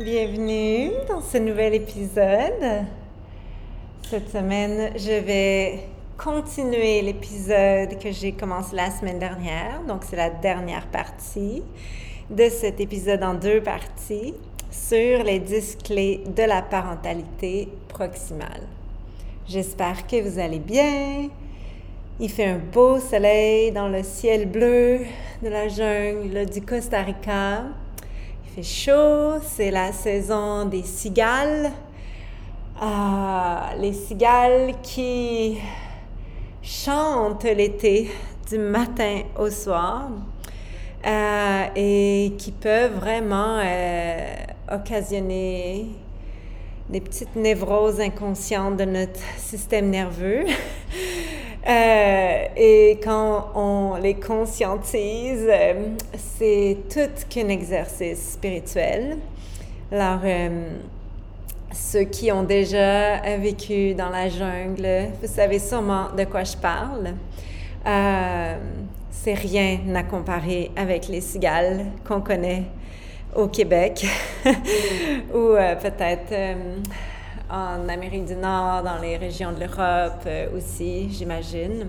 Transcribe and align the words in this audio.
Bienvenue 0.00 0.92
dans 1.08 1.20
ce 1.20 1.38
nouvel 1.38 1.74
épisode. 1.74 2.84
Cette 4.08 4.30
semaine, 4.30 4.92
je 4.96 5.20
vais 5.24 5.80
continuer 6.16 7.02
l'épisode 7.02 7.98
que 7.98 8.12
j'ai 8.12 8.30
commencé 8.30 8.76
la 8.76 8.92
semaine 8.92 9.18
dernière. 9.18 9.82
Donc, 9.88 10.04
c'est 10.08 10.14
la 10.14 10.30
dernière 10.30 10.86
partie 10.86 11.64
de 12.30 12.48
cet 12.48 12.78
épisode 12.78 13.24
en 13.24 13.34
deux 13.34 13.60
parties 13.60 14.34
sur 14.70 15.24
les 15.24 15.40
10 15.40 15.78
clés 15.82 16.22
de 16.28 16.44
la 16.44 16.62
parentalité 16.62 17.68
proximale. 17.88 18.68
J'espère 19.48 20.06
que 20.06 20.22
vous 20.22 20.38
allez 20.38 20.60
bien. 20.60 21.28
Il 22.20 22.30
fait 22.30 22.46
un 22.46 22.58
beau 22.58 23.00
soleil 23.00 23.72
dans 23.72 23.88
le 23.88 24.04
ciel 24.04 24.48
bleu 24.48 25.00
de 25.42 25.48
la 25.48 25.66
jungle 25.66 26.46
du 26.46 26.62
Costa 26.62 27.02
Rica 27.02 27.64
chaud, 28.62 29.40
c'est 29.42 29.70
la 29.70 29.92
saison 29.92 30.64
des 30.64 30.82
cigales. 30.82 31.70
Ah, 32.80 33.70
les 33.78 33.92
cigales 33.92 34.74
qui 34.82 35.58
chantent 36.62 37.44
l'été 37.44 38.10
du 38.48 38.58
matin 38.58 39.22
au 39.38 39.50
soir 39.50 40.08
euh, 41.06 41.64
et 41.76 42.32
qui 42.38 42.52
peuvent 42.52 42.94
vraiment 42.94 43.60
euh, 43.62 44.34
occasionner 44.72 45.86
des 46.88 47.00
petites 47.00 47.36
névroses 47.36 48.00
inconscientes 48.00 48.76
de 48.76 48.84
notre 48.84 49.20
système 49.36 49.90
nerveux. 49.90 50.44
Euh, 51.66 52.46
et 52.56 52.98
quand 53.02 53.50
on 53.54 53.96
les 53.96 54.14
conscientise, 54.14 55.46
euh, 55.48 55.88
c'est 56.16 56.78
tout 56.88 57.10
qu'un 57.28 57.48
exercice 57.48 58.32
spirituel. 58.32 59.18
Alors, 59.90 60.20
euh, 60.24 60.68
ceux 61.72 62.04
qui 62.04 62.30
ont 62.32 62.44
déjà 62.44 63.20
vécu 63.38 63.94
dans 63.94 64.08
la 64.08 64.28
jungle, 64.28 65.10
vous 65.20 65.28
savez 65.28 65.58
sûrement 65.58 66.08
de 66.16 66.24
quoi 66.24 66.44
je 66.44 66.56
parle. 66.56 67.14
c'est 69.10 69.34
rien 69.34 69.78
à 69.94 70.02
comparer 70.02 70.70
avec 70.76 71.08
les 71.08 71.20
cigales 71.20 71.86
qu'on 72.06 72.20
connaît 72.20 72.64
au 73.36 73.48
Québec 73.48 74.06
ou 75.34 75.54
peut-être 75.82 76.32
en 77.50 77.88
Amérique 77.88 78.26
du 78.26 78.34
Nord, 78.34 78.82
dans 78.82 78.98
les 79.00 79.16
régions 79.16 79.52
de 79.52 79.60
l'Europe 79.60 80.22
euh, 80.26 80.56
aussi, 80.56 81.10
j'imagine. 81.10 81.86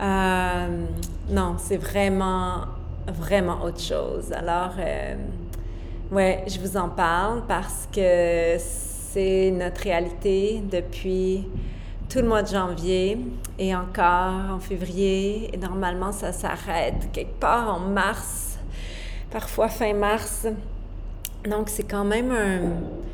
Euh, 0.00 0.86
non, 1.30 1.56
c'est 1.58 1.76
vraiment, 1.76 2.62
vraiment 3.06 3.62
autre 3.62 3.80
chose. 3.80 4.32
Alors, 4.32 4.74
euh, 4.78 5.14
ouais, 6.10 6.44
je 6.46 6.58
vous 6.58 6.76
en 6.76 6.88
parle 6.88 7.42
parce 7.46 7.88
que 7.92 8.56
c'est 8.58 9.50
notre 9.52 9.80
réalité 9.82 10.62
depuis 10.70 11.48
tout 12.08 12.18
le 12.18 12.28
mois 12.28 12.42
de 12.42 12.48
janvier 12.48 13.18
et 13.58 13.74
encore 13.74 14.54
en 14.54 14.60
février. 14.60 15.50
Et 15.54 15.56
normalement, 15.56 16.12
ça 16.12 16.32
s'arrête 16.32 17.10
quelque 17.12 17.40
part 17.40 17.74
en 17.74 17.80
mars, 17.80 18.58
parfois 19.30 19.68
fin 19.68 19.94
mars. 19.94 20.46
Donc, 21.48 21.68
c'est 21.68 21.84
quand 21.84 22.04
même 22.04 22.30
un 22.30 23.13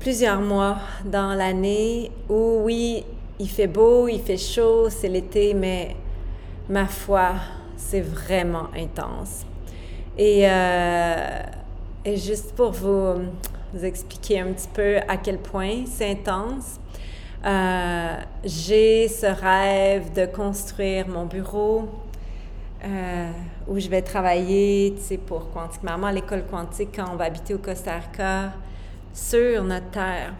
plusieurs 0.00 0.40
mois 0.40 0.78
dans 1.04 1.34
l'année 1.34 2.10
où, 2.28 2.62
oui, 2.62 3.04
il 3.38 3.48
fait 3.48 3.66
beau, 3.66 4.08
il 4.08 4.20
fait 4.20 4.36
chaud, 4.36 4.88
c'est 4.90 5.08
l'été, 5.08 5.54
mais 5.54 5.96
ma 6.68 6.86
foi, 6.86 7.34
c'est 7.76 8.00
vraiment 8.00 8.68
intense. 8.76 9.44
Et, 10.16 10.48
euh, 10.48 11.42
juste 12.16 12.54
pour 12.54 12.72
vous, 12.72 13.22
expliquer 13.82 14.40
un 14.40 14.52
petit 14.52 14.68
peu 14.68 14.96
à 15.08 15.16
quel 15.18 15.38
point 15.38 15.84
c'est 15.86 16.10
intense, 16.10 16.80
euh, 17.44 18.16
j'ai 18.42 19.08
ce 19.08 19.26
rêve 19.26 20.12
de 20.14 20.26
construire 20.26 21.06
mon 21.06 21.26
bureau 21.26 21.88
euh, 22.84 23.30
où 23.68 23.78
je 23.78 23.88
vais 23.88 24.02
travailler, 24.02 24.94
tu 25.06 25.18
pour 25.18 25.50
Quantique 25.50 25.82
Maman, 25.82 26.10
l'école 26.10 26.44
quantique, 26.46 26.90
quand 26.96 27.12
on 27.12 27.16
va 27.16 27.26
habiter 27.26 27.54
au 27.54 27.58
Costa 27.58 27.92
Rica 27.98 28.52
sur 29.18 29.64
notre 29.64 29.90
terre. 29.90 30.32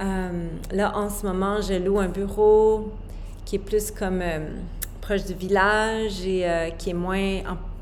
Euh, 0.00 0.48
là, 0.70 0.96
en 0.96 1.10
ce 1.10 1.26
moment, 1.26 1.60
je 1.60 1.74
loue 1.74 1.98
un 1.98 2.08
bureau 2.08 2.92
qui 3.44 3.56
est 3.56 3.58
plus 3.58 3.90
comme 3.90 4.20
euh, 4.22 4.48
proche 5.00 5.24
du 5.24 5.34
village 5.34 6.24
et 6.24 6.48
euh, 6.48 6.70
qui 6.70 6.90
est 6.90 6.94
moins, 6.94 7.40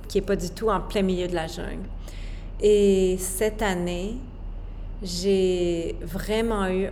qui 0.09 0.19
est 0.19 0.23
pas 0.23 0.37
du 0.37 0.51
tout 0.51 0.69
en 0.69 0.81
plein 0.81 1.03
milieu 1.03 1.29
de 1.29 1.35
la 1.35 1.47
jungle. 1.47 1.87
Et 2.61 3.17
cette 3.19 3.63
année, 3.63 4.17
j'ai 5.03 5.97
vraiment 6.03 6.69
eu 6.69 6.89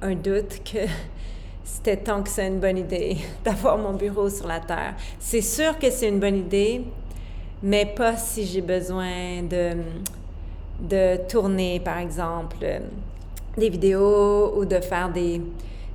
un 0.00 0.14
doute 0.14 0.62
que 0.64 0.86
c'était 1.64 1.98
tant 1.98 2.22
que 2.22 2.30
c'est 2.30 2.48
une 2.48 2.60
bonne 2.60 2.78
idée 2.78 3.18
d'avoir 3.44 3.78
mon 3.78 3.92
bureau 3.92 4.28
sur 4.30 4.48
la 4.48 4.60
terre. 4.60 4.94
C'est 5.18 5.42
sûr 5.42 5.78
que 5.78 5.90
c'est 5.90 6.08
une 6.08 6.18
bonne 6.18 6.38
idée, 6.38 6.82
mais 7.62 7.86
pas 7.86 8.16
si 8.16 8.46
j'ai 8.46 8.62
besoin 8.62 9.42
de 9.42 9.76
de 10.82 11.16
tourner, 11.28 11.80
par 11.80 11.98
exemple, 11.98 12.56
euh, 12.62 12.80
des 13.56 13.68
vidéos 13.68 14.54
ou 14.58 14.64
de 14.64 14.80
faire 14.80 15.10
des, 15.10 15.40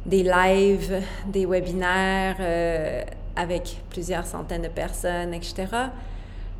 des 0.06 0.24
lives, 0.24 1.02
des 1.28 1.46
webinaires 1.46 2.38
euh, 2.40 3.04
avec 3.36 3.78
plusieurs 3.90 4.26
centaines 4.26 4.64
de 4.64 4.70
personnes, 4.70 5.34
etc. 5.34 5.66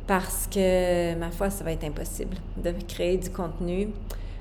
Parce 0.06 0.46
que, 0.46 1.14
ma 1.14 1.30
foi, 1.30 1.50
ça 1.50 1.64
va 1.64 1.72
être 1.72 1.84
impossible 1.84 2.36
de 2.56 2.72
créer 2.86 3.16
du 3.16 3.30
contenu 3.30 3.88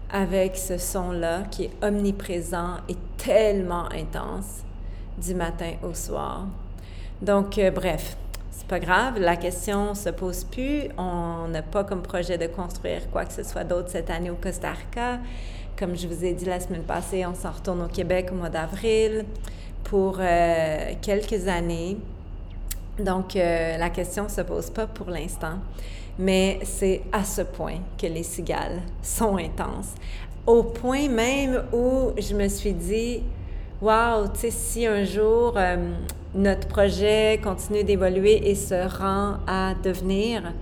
avec 0.09 0.56
ce 0.56 0.78
son-là 0.78 1.44
qui 1.52 1.66
est 1.66 1.72
omniprésent 1.84 2.78
et 2.88 2.96
tellement 3.18 3.86
intense 3.92 4.64
du 5.18 5.34
matin 5.34 5.74
au 5.84 5.94
soir. 5.94 6.46
Donc, 7.22 7.58
euh, 7.58 7.72
bref, 7.72 8.16
pas 8.66 8.79
grave, 8.79 9.19
la 9.19 9.35
question 9.35 9.94
se 9.94 10.09
pose 10.09 10.44
plus. 10.44 10.84
On 10.97 11.47
n'a 11.47 11.62
pas 11.62 11.84
comme 11.84 12.01
projet 12.01 12.38
de 12.38 12.47
construire 12.47 13.09
quoi 13.12 13.25
que 13.25 13.34
ce 13.34 13.44
soit 13.44 13.63
d'autre 13.63 13.90
cette 13.90 14.09
année 14.09 14.29
au 14.29 14.35
Costa 14.35 14.72
Rica. 14.72 15.19
Comme 15.78 15.95
je 15.95 16.07
vous 16.07 16.25
ai 16.25 16.34
dit 16.34 16.45
la 16.45 16.59
semaine 16.59 16.84
passée, 16.84 17.25
on 17.25 17.35
s'en 17.35 17.51
retourne 17.51 17.84
au 17.84 17.88
Québec 17.88 18.29
au 18.31 18.35
mois 18.35 18.50
d'avril 18.50 19.25
pour 19.84 20.18
euh, 20.19 20.94
quelques 21.01 21.47
années. 21.47 21.97
Donc, 23.00 23.35
euh, 23.35 23.78
la 23.78 23.90
question 23.90 24.28
se 24.28 24.41
pose 24.41 24.69
pas 24.72 24.88
pour 24.88 25.09
l'instant. 25.09 25.59
Mais 26.18 26.59
c'est 26.63 27.03
à 27.12 27.24
ce 27.24 27.44
point 27.44 27.78
que 27.97 28.07
les 28.07 28.24
cigales 28.24 28.81
sont 29.03 29.38
intenses. 29.38 29.94
Au 30.47 30.63
point 30.63 31.07
même 31.09 31.63
où 31.72 32.12
je 32.18 32.34
me 32.34 32.47
suis 32.47 32.74
dit, 32.74 33.22
wow, 33.81 34.28
tu 34.34 34.39
sais, 34.39 34.51
si 34.51 34.88
un 34.88 35.03
jour 35.03 35.53
euh, 35.57 35.94
notre 36.38 36.68
projet 36.68 37.40
continue 37.44 37.84
d'évoluer 37.84 38.50
et 38.50 38.56
se 38.56 38.75
rend 39.00 39.38
à 39.48 39.74
devenir 39.84 40.53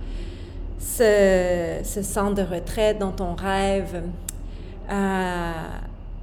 ce, 0.78 1.80
centre 2.02 2.34
de 2.34 2.42
retraite 2.42 2.98
dont 2.98 3.14
on 3.20 3.34
rêve, 3.34 4.02
euh, 4.90 5.52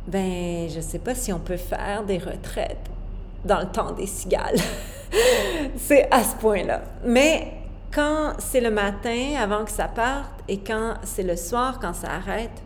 ben, 0.07 0.69
je 0.69 0.77
ne 0.77 0.81
sais 0.81 0.99
pas 0.99 1.13
si 1.13 1.31
on 1.31 1.39
peut 1.39 1.57
faire 1.57 2.03
des 2.03 2.17
retraites 2.17 2.89
dans 3.45 3.59
le 3.59 3.67
temps 3.67 3.91
des 3.91 4.07
cigales. 4.07 4.57
c'est 5.77 6.11
à 6.11 6.23
ce 6.23 6.35
point-là. 6.37 6.81
Mais 7.05 7.53
quand 7.93 8.33
c'est 8.39 8.61
le 8.61 8.71
matin 8.71 9.35
avant 9.39 9.65
que 9.65 9.71
ça 9.71 9.87
parte 9.87 10.31
et 10.47 10.57
quand 10.57 10.95
c'est 11.03 11.23
le 11.23 11.35
soir 11.35 11.79
quand 11.79 11.93
ça 11.93 12.07
arrête, 12.11 12.63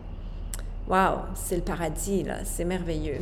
waouh, 0.88 1.18
c'est 1.34 1.56
le 1.56 1.62
paradis, 1.62 2.22
là, 2.22 2.36
c'est 2.44 2.64
merveilleux. 2.64 3.20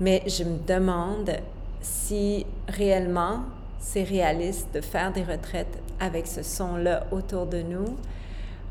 Mais 0.00 0.22
je 0.26 0.42
me 0.44 0.56
demande 0.66 1.30
si 1.84 2.46
réellement 2.66 3.40
c'est 3.78 4.02
réaliste 4.02 4.68
de 4.74 4.80
faire 4.80 5.12
des 5.12 5.22
retraites 5.22 5.78
avec 6.00 6.26
ce 6.26 6.42
son-là 6.42 7.06
autour 7.12 7.46
de 7.46 7.60
nous 7.60 7.96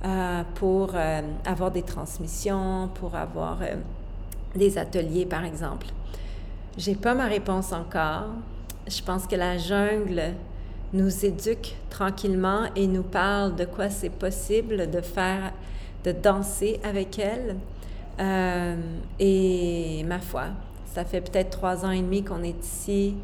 euh, 0.04 0.42
pour 0.56 0.92
euh, 0.96 1.22
avoir 1.46 1.70
des 1.70 1.84
transmissions, 1.84 2.90
pour 2.96 3.16
avoir 3.16 3.62
euh, 3.62 3.76
des 4.56 4.78
ateliers, 4.80 5.26
par 5.26 5.46
exemple. 5.46 5.88
J'ai 6.76 6.96
pas 6.96 7.14
ma 7.14 7.28
réponse 7.28 7.72
encore. 7.72 8.26
Je 8.88 9.02
pense 9.04 9.28
que 9.28 9.36
la 9.36 9.60
jungle 9.60 10.34
nous 10.92 11.26
éduque 11.26 11.76
tranquillement 11.92 12.64
et 12.76 12.88
nous 12.88 13.04
parle 13.04 13.56
de 13.56 13.66
quoi 13.66 13.90
c'est 13.92 14.10
possible 14.10 14.90
de 14.90 15.02
faire, 15.02 15.54
de 16.04 16.12
danser 16.12 16.80
avec 16.84 17.20
elle. 17.20 17.58
Et 19.20 20.04
ma 20.06 20.20
foi, 20.20 20.48
ça 20.94 21.06
fait 21.06 21.22
peut-être 21.22 21.50
trois 21.50 21.86
ans 21.86 21.92
et 21.92 22.04
demi 22.04 22.24
qu'on 22.24 22.44
est 22.44 22.64
ici 22.64 23.16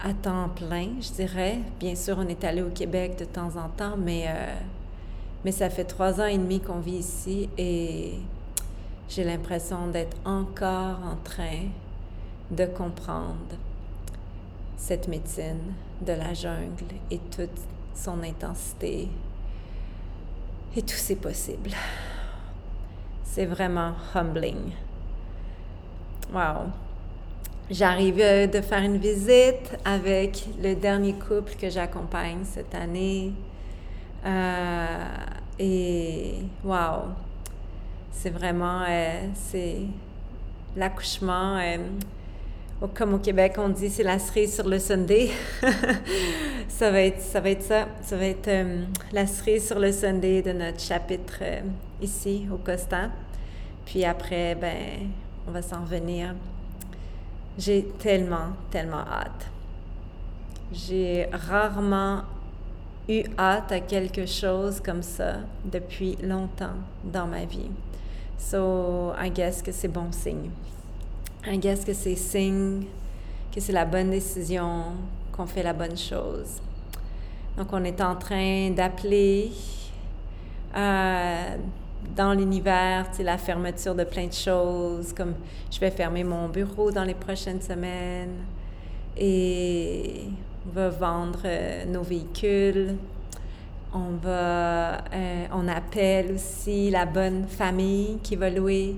à 0.00 0.14
temps 0.14 0.48
plein, 0.48 0.90
je 1.00 1.10
dirais. 1.10 1.58
Bien 1.80 1.96
sûr, 1.96 2.16
on 2.18 2.28
est 2.28 2.44
allé 2.44 2.62
au 2.62 2.70
Québec 2.70 3.18
de 3.18 3.24
temps 3.24 3.56
en 3.56 3.68
temps, 3.68 3.96
mais, 3.96 4.26
euh, 4.28 4.54
mais 5.44 5.50
ça 5.50 5.70
fait 5.70 5.82
trois 5.84 6.20
ans 6.20 6.26
et 6.26 6.38
demi 6.38 6.60
qu'on 6.60 6.78
vit 6.78 6.98
ici 6.98 7.48
et 7.58 8.14
j'ai 9.08 9.24
l'impression 9.24 9.88
d'être 9.88 10.16
encore 10.24 11.00
en 11.04 11.16
train 11.24 11.66
de 12.52 12.64
comprendre 12.66 13.56
cette 14.76 15.08
médecine 15.08 15.74
de 16.00 16.12
la 16.12 16.32
jungle 16.32 16.94
et 17.10 17.18
toute 17.18 17.58
son 17.92 18.22
intensité 18.22 19.08
et 20.76 20.82
tout 20.82 20.94
c'est 20.96 21.16
possible. 21.16 21.70
C'est 23.24 23.46
vraiment 23.46 23.94
humbling. 24.14 24.70
Wow. 26.32 26.70
J'arrive 27.70 28.16
de 28.16 28.60
faire 28.62 28.82
une 28.82 28.96
visite 28.96 29.76
avec 29.84 30.46
le 30.62 30.74
dernier 30.74 31.12
couple 31.12 31.54
que 31.60 31.68
j'accompagne 31.68 32.38
cette 32.44 32.74
année. 32.74 33.32
Euh, 34.24 35.06
et 35.58 36.34
wow, 36.64 37.08
c'est 38.10 38.30
vraiment, 38.30 38.82
euh, 38.88 39.20
c'est 39.34 39.80
l'accouchement. 40.76 41.58
Euh, 41.58 41.76
comme 42.94 43.14
au 43.14 43.18
Québec, 43.18 43.56
on 43.58 43.68
dit, 43.68 43.90
c'est 43.90 44.02
la 44.02 44.18
cerise 44.18 44.54
sur 44.54 44.68
le 44.68 44.78
Sunday. 44.78 45.30
ça 46.68 46.90
va 46.90 47.02
être 47.02 47.20
ça. 47.20 47.88
Ça 48.02 48.16
va 48.16 48.24
être 48.24 48.50
la 49.12 49.26
cerise 49.26 49.66
sur 49.66 49.78
le 49.78 49.92
Sunday 49.92 50.42
de 50.42 50.52
notre 50.52 50.80
chapitre 50.80 51.42
ici 52.00 52.46
au 52.52 52.56
Costa. 52.56 53.10
Puis 53.84 54.04
après, 54.04 54.54
ben, 54.54 55.10
on 55.48 55.52
va 55.52 55.62
s'en 55.62 55.84
venir. 55.84 56.34
J'ai 57.56 57.84
tellement, 57.98 58.50
tellement 58.70 59.00
hâte. 59.00 59.46
J'ai 60.72 61.26
rarement 61.32 62.22
eu 63.08 63.22
hâte 63.38 63.72
à 63.72 63.80
quelque 63.80 64.26
chose 64.26 64.80
comme 64.80 65.02
ça 65.02 65.36
depuis 65.64 66.16
longtemps 66.22 66.76
dans 67.02 67.26
ma 67.26 67.46
vie. 67.46 67.70
So, 68.38 69.12
I 69.18 69.30
guess 69.30 69.62
que 69.62 69.72
c'est 69.72 69.88
bon 69.88 70.12
signe. 70.12 70.50
I 71.46 71.58
guess 71.58 71.84
que 71.84 71.94
c'est 71.94 72.16
signe 72.16 72.84
que 73.52 73.60
c'est 73.60 73.72
la 73.72 73.86
bonne 73.86 74.10
décision, 74.10 74.92
qu'on 75.32 75.46
fait 75.46 75.62
la 75.62 75.72
bonne 75.72 75.96
chose. 75.96 76.60
Donc, 77.56 77.72
on 77.72 77.82
est 77.84 78.00
en 78.02 78.14
train 78.14 78.70
d'appeler 78.70 79.50
euh, 80.76 81.56
dans 82.16 82.32
l'univers, 82.32 83.06
la 83.20 83.38
fermeture 83.38 83.94
de 83.94 84.04
plein 84.04 84.26
de 84.26 84.32
choses, 84.32 85.12
comme 85.12 85.34
je 85.70 85.78
vais 85.78 85.90
fermer 85.90 86.24
mon 86.24 86.48
bureau 86.48 86.90
dans 86.90 87.04
les 87.04 87.14
prochaines 87.14 87.60
semaines 87.60 88.36
et 89.16 90.24
on 90.66 90.70
va 90.72 90.88
vendre 90.88 91.40
euh, 91.44 91.84
nos 91.86 92.02
véhicules. 92.02 92.96
On 93.92 94.16
va, 94.22 94.98
euh, 94.98 95.46
on 95.52 95.66
appelle 95.66 96.32
aussi 96.32 96.90
la 96.90 97.06
bonne 97.06 97.46
famille 97.48 98.18
qui 98.22 98.36
va 98.36 98.50
louer 98.50 98.96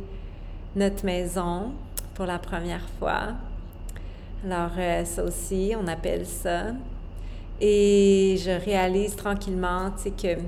notre 0.74 1.04
maison 1.04 1.72
pour 2.14 2.26
la 2.26 2.38
première 2.38 2.86
fois. 2.98 3.34
Alors 4.44 4.72
euh, 4.78 5.04
ça 5.04 5.24
aussi, 5.24 5.74
on 5.80 5.86
appelle 5.86 6.26
ça. 6.26 6.72
Et 7.60 8.36
je 8.42 8.50
réalise 8.50 9.14
tranquillement, 9.14 9.90
tu 9.90 10.04
sais, 10.04 10.10
que 10.10 10.40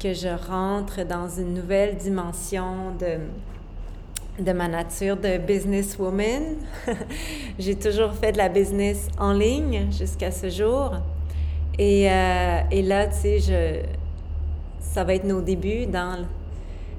que 0.00 0.14
je 0.14 0.28
rentre 0.28 1.04
dans 1.04 1.28
une 1.28 1.52
nouvelle 1.52 1.96
dimension 1.96 2.92
de, 2.98 4.42
de 4.42 4.52
ma 4.52 4.66
nature 4.66 5.16
de 5.16 5.36
businesswoman. 5.36 6.56
J'ai 7.58 7.76
toujours 7.76 8.12
fait 8.14 8.32
de 8.32 8.38
la 8.38 8.48
business 8.48 9.08
en 9.18 9.32
ligne 9.32 9.88
jusqu'à 9.92 10.30
ce 10.30 10.48
jour. 10.48 10.92
Et, 11.78 12.10
euh, 12.10 12.60
et 12.70 12.82
là, 12.82 13.08
tu 13.08 13.16
sais, 13.16 13.38
je, 13.40 13.82
ça 14.80 15.04
va 15.04 15.14
être 15.14 15.24
nos 15.24 15.42
débuts 15.42 15.86
dans, 15.86 16.24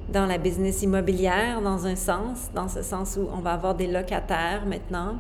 dans 0.10 0.28
la 0.28 0.38
business 0.38 0.84
immobilière, 0.84 1.62
dans 1.62 1.88
un 1.88 1.96
sens, 1.96 2.52
dans 2.54 2.68
ce 2.68 2.84
sens 2.84 3.18
où 3.18 3.28
on 3.36 3.40
va 3.40 3.54
avoir 3.54 3.74
des 3.74 3.88
locataires 3.88 4.64
maintenant. 4.68 5.16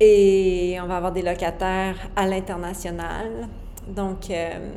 Et 0.00 0.76
on 0.82 0.86
va 0.86 0.96
avoir 0.96 1.12
des 1.12 1.22
locataires 1.22 1.96
à 2.16 2.26
l'international. 2.26 3.48
Donc, 3.88 4.30
euh, 4.30 4.70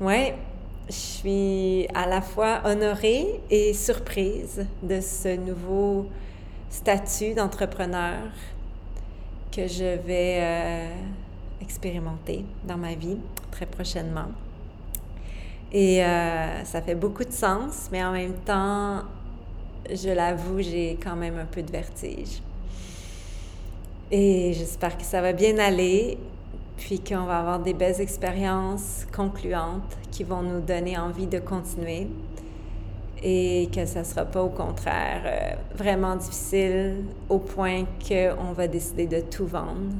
oui, 0.00 0.32
je 0.88 0.92
suis 0.92 1.86
à 1.94 2.06
la 2.06 2.20
fois 2.20 2.62
honorée 2.64 3.40
et 3.48 3.72
surprise 3.72 4.66
de 4.82 5.00
ce 5.00 5.36
nouveau 5.36 6.06
statut 6.68 7.34
d'entrepreneur 7.34 8.18
que 9.52 9.68
je 9.68 9.96
vais 9.98 10.38
euh, 10.40 10.88
expérimenter 11.60 12.44
dans 12.64 12.76
ma 12.76 12.94
vie 12.94 13.18
très 13.52 13.66
prochainement. 13.66 14.28
Et 15.72 16.04
euh, 16.04 16.64
ça 16.64 16.82
fait 16.82 16.96
beaucoup 16.96 17.24
de 17.24 17.32
sens, 17.32 17.88
mais 17.92 18.04
en 18.04 18.12
même 18.12 18.34
temps, 18.44 19.02
je 19.88 20.10
l'avoue, 20.10 20.60
j'ai 20.60 20.98
quand 21.02 21.16
même 21.16 21.38
un 21.38 21.46
peu 21.46 21.62
de 21.62 21.70
vertige. 21.70 22.42
Et 24.10 24.52
j'espère 24.54 24.98
que 24.98 25.04
ça 25.04 25.20
va 25.20 25.32
bien 25.32 25.58
aller 25.58 26.18
puis 26.76 27.00
qu'on 27.00 27.24
va 27.24 27.38
avoir 27.38 27.58
des 27.60 27.74
belles 27.74 28.00
expériences 28.00 29.06
concluantes 29.14 29.96
qui 30.10 30.24
vont 30.24 30.42
nous 30.42 30.60
donner 30.60 30.98
envie 30.98 31.26
de 31.26 31.38
continuer 31.38 32.08
et 33.22 33.70
que 33.74 33.86
ça 33.86 34.00
ne 34.00 34.04
sera 34.04 34.24
pas 34.24 34.42
au 34.42 34.50
contraire 34.50 35.22
euh, 35.24 35.54
vraiment 35.74 36.14
difficile 36.14 37.04
au 37.28 37.38
point 37.38 37.84
qu'on 38.06 38.52
va 38.52 38.68
décider 38.68 39.06
de 39.06 39.20
tout 39.20 39.46
vendre, 39.46 39.94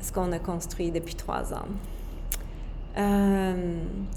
ce 0.00 0.12
qu'on 0.12 0.30
a 0.30 0.38
construit 0.38 0.92
depuis 0.92 1.16
trois 1.16 1.52
ans. 1.52 1.66
Euh, 2.98 3.74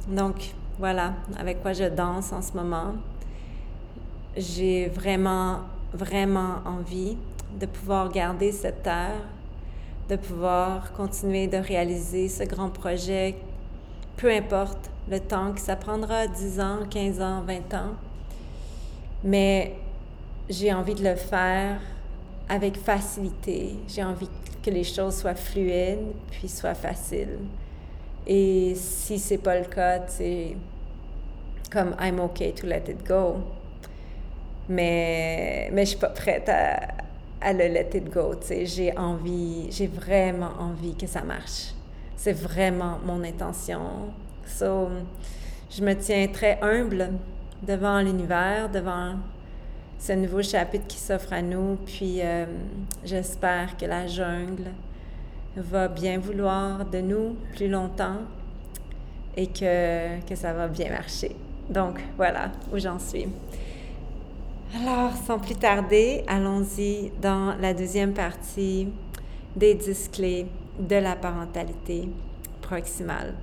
donc 0.08 0.54
voilà, 0.78 1.14
avec 1.40 1.62
quoi 1.62 1.74
je 1.74 1.86
danse 1.86 2.34
en 2.34 2.42
ce 2.42 2.54
moment. 2.54 2.94
J'ai 4.38 4.88
vraiment, 4.88 5.62
vraiment 5.94 6.58
envie 6.66 7.18
de 7.60 7.66
pouvoir 7.66 8.12
garder 8.12 8.52
cette 8.52 8.86
heure 8.86 9.22
de 10.10 10.16
pouvoir 10.16 10.94
continuer 10.94 11.48
de 11.48 11.58
réaliser 11.58 12.30
ce 12.30 12.44
grand 12.44 12.70
projet, 12.70 13.36
peu 14.18 14.32
importe 14.32 14.92
le 15.10 15.20
temps 15.20 15.52
que 15.54 15.60
ça 15.60 15.76
prendra, 15.76 16.28
10 16.28 16.60
ans, 16.60 16.80
15 16.90 17.22
ans, 17.22 17.44
20 17.46 17.74
ans. 17.74 17.96
Mais 19.24 19.76
j'ai 20.50 20.72
envie 20.74 20.96
de 20.96 21.04
le 21.04 21.16
faire 21.16 21.80
avec 22.48 22.78
facilité. 22.78 23.76
J'ai 23.88 24.04
envie 24.04 24.30
que 24.64 24.70
les 24.70 24.84
choses 24.84 25.18
soient 25.18 25.36
fluides, 25.36 26.14
puis 26.32 26.48
soient 26.48 26.76
faciles. 26.76 27.40
Et 28.28 28.74
si 28.76 29.20
c'est 29.20 29.38
pas 29.38 29.60
le 29.60 29.66
cas, 29.66 30.02
c'est 30.08 30.56
comme 31.72 31.96
I'm 32.00 32.20
okay 32.20 32.54
to 32.54 32.68
let 32.68 32.84
it 32.88 33.06
go. 33.06 33.38
Mais, 34.68 35.70
mais 35.72 35.86
je 35.86 35.92
suis 35.92 36.00
pas 36.00 36.10
prête 36.10 36.50
à, 36.50 37.05
à 37.42 37.54
le 37.54 37.68
let 37.68 37.90
it 37.94 38.10
go. 38.10 38.34
J'ai 38.50 38.98
envie, 38.98 39.68
j'ai 39.72 39.88
vraiment 39.88 40.52
envie 40.60 40.96
que 40.96 41.08
ça 41.08 41.22
marche. 41.22 41.74
C'est 42.16 42.34
vraiment 42.34 43.00
mon 43.06 43.24
intention. 43.24 44.12
So, 44.46 44.90
je 45.70 45.84
me 45.84 45.94
tiens 45.94 46.28
très 46.28 46.60
humble 46.62 47.10
devant 47.62 48.00
l'univers, 48.00 48.70
devant 48.70 49.16
ce 50.00 50.14
nouveau 50.14 50.42
chapitre 50.42 50.88
qui 50.88 50.98
s'offre 50.98 51.34
à 51.34 51.42
nous. 51.42 51.78
Puis 51.86 52.22
euh, 52.22 52.46
j'espère 53.04 53.76
que 53.78 53.86
la 53.86 54.08
jungle 54.08 54.72
va 55.58 55.88
bien 55.88 56.20
vouloir 56.20 56.86
de 56.86 57.00
nous 57.00 57.36
plus 57.56 57.68
longtemps 57.68 58.20
et 59.36 59.48
que, 59.48 60.20
que 60.28 60.36
ça 60.36 60.54
va 60.54 60.68
bien 60.68 60.90
marcher. 60.90 61.36
Donc 61.70 62.00
voilà 62.18 62.52
où 62.72 62.78
j'en 62.78 63.00
suis. 63.00 63.28
Alors, 64.74 65.12
sans 65.26 65.40
plus 65.40 65.56
tarder, 65.56 66.24
allons-y 66.28 67.12
dans 67.22 67.56
la 67.60 67.74
deuxième 67.74 68.14
partie 68.14 68.88
des 69.56 69.76
10 69.76 70.10
clés 70.12 70.48
de 70.80 70.96
la 70.96 71.16
parentalité 71.16 72.10
proximale. 72.62 73.36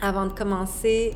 Avant 0.00 0.26
de 0.26 0.32
commencer, 0.32 1.14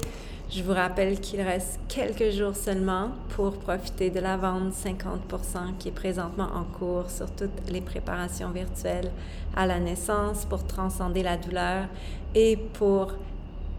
je 0.50 0.62
vous 0.62 0.73
rappelle 0.73 1.21
qu'il 1.21 1.40
reste 1.43 1.78
quelques 1.88 2.31
jours 2.31 2.57
seulement 2.57 3.11
pour 3.31 3.59
profiter 3.59 4.11
de 4.11 4.21
la 4.21 4.37
vente 4.37 4.73
50% 4.73 5.76
qui 5.78 5.88
est 5.88 5.93
présentement 5.93 6.49
en 6.55 6.64
cours 6.64 7.11
sur 7.11 7.31
toutes 7.31 7.71
les 7.71 7.81
préparations 7.81 8.50
virtuelles 8.50 9.11
à 9.55 9.66
la 9.66 9.78
naissance 9.78 10.45
pour 10.45 10.64
transcender 10.64 11.23
la 11.23 11.37
douleur 11.37 11.87
et 12.35 12.57
pour 12.57 13.12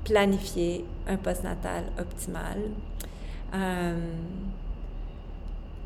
planifier 0.03 0.85
un 1.07 1.17
postnatal 1.17 1.85
optimal. 1.99 2.59
Euh, 3.53 4.13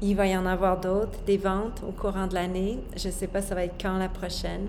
il 0.01 0.15
va 0.15 0.27
y 0.27 0.35
en 0.35 0.45
avoir 0.45 0.79
d'autres, 0.79 1.19
des 1.25 1.37
ventes 1.37 1.81
au 1.87 1.91
courant 1.91 2.27
de 2.27 2.33
l'année. 2.33 2.79
Je 2.95 3.07
ne 3.07 3.13
sais 3.13 3.27
pas 3.27 3.41
ça 3.41 3.55
va 3.55 3.63
être 3.65 3.75
quand 3.79 3.97
la 3.97 4.09
prochaine, 4.09 4.67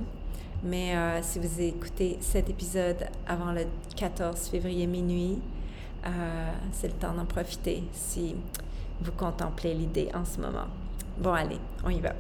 mais 0.63 0.95
euh, 0.95 1.23
si 1.23 1.39
vous 1.39 1.61
écoutez 1.61 2.19
cet 2.21 2.51
épisode 2.51 3.07
avant 3.27 3.53
le 3.53 3.65
14 3.97 4.49
février 4.49 4.87
minuit, 4.87 5.39
euh, 6.07 6.09
c'est 6.73 6.89
le 6.89 6.95
temps 6.95 7.15
d'en 7.15 7.25
profiter. 7.25 7.83
Si 7.93 8.35
vous 9.01 9.13
contemplez 9.13 9.75
l'idée 9.75 10.09
en 10.15 10.25
ce 10.25 10.41
moment. 10.41 10.67
Bon, 11.19 11.33
allez, 11.33 11.59
on 11.85 11.91
y 11.91 12.01
va. 12.01 12.13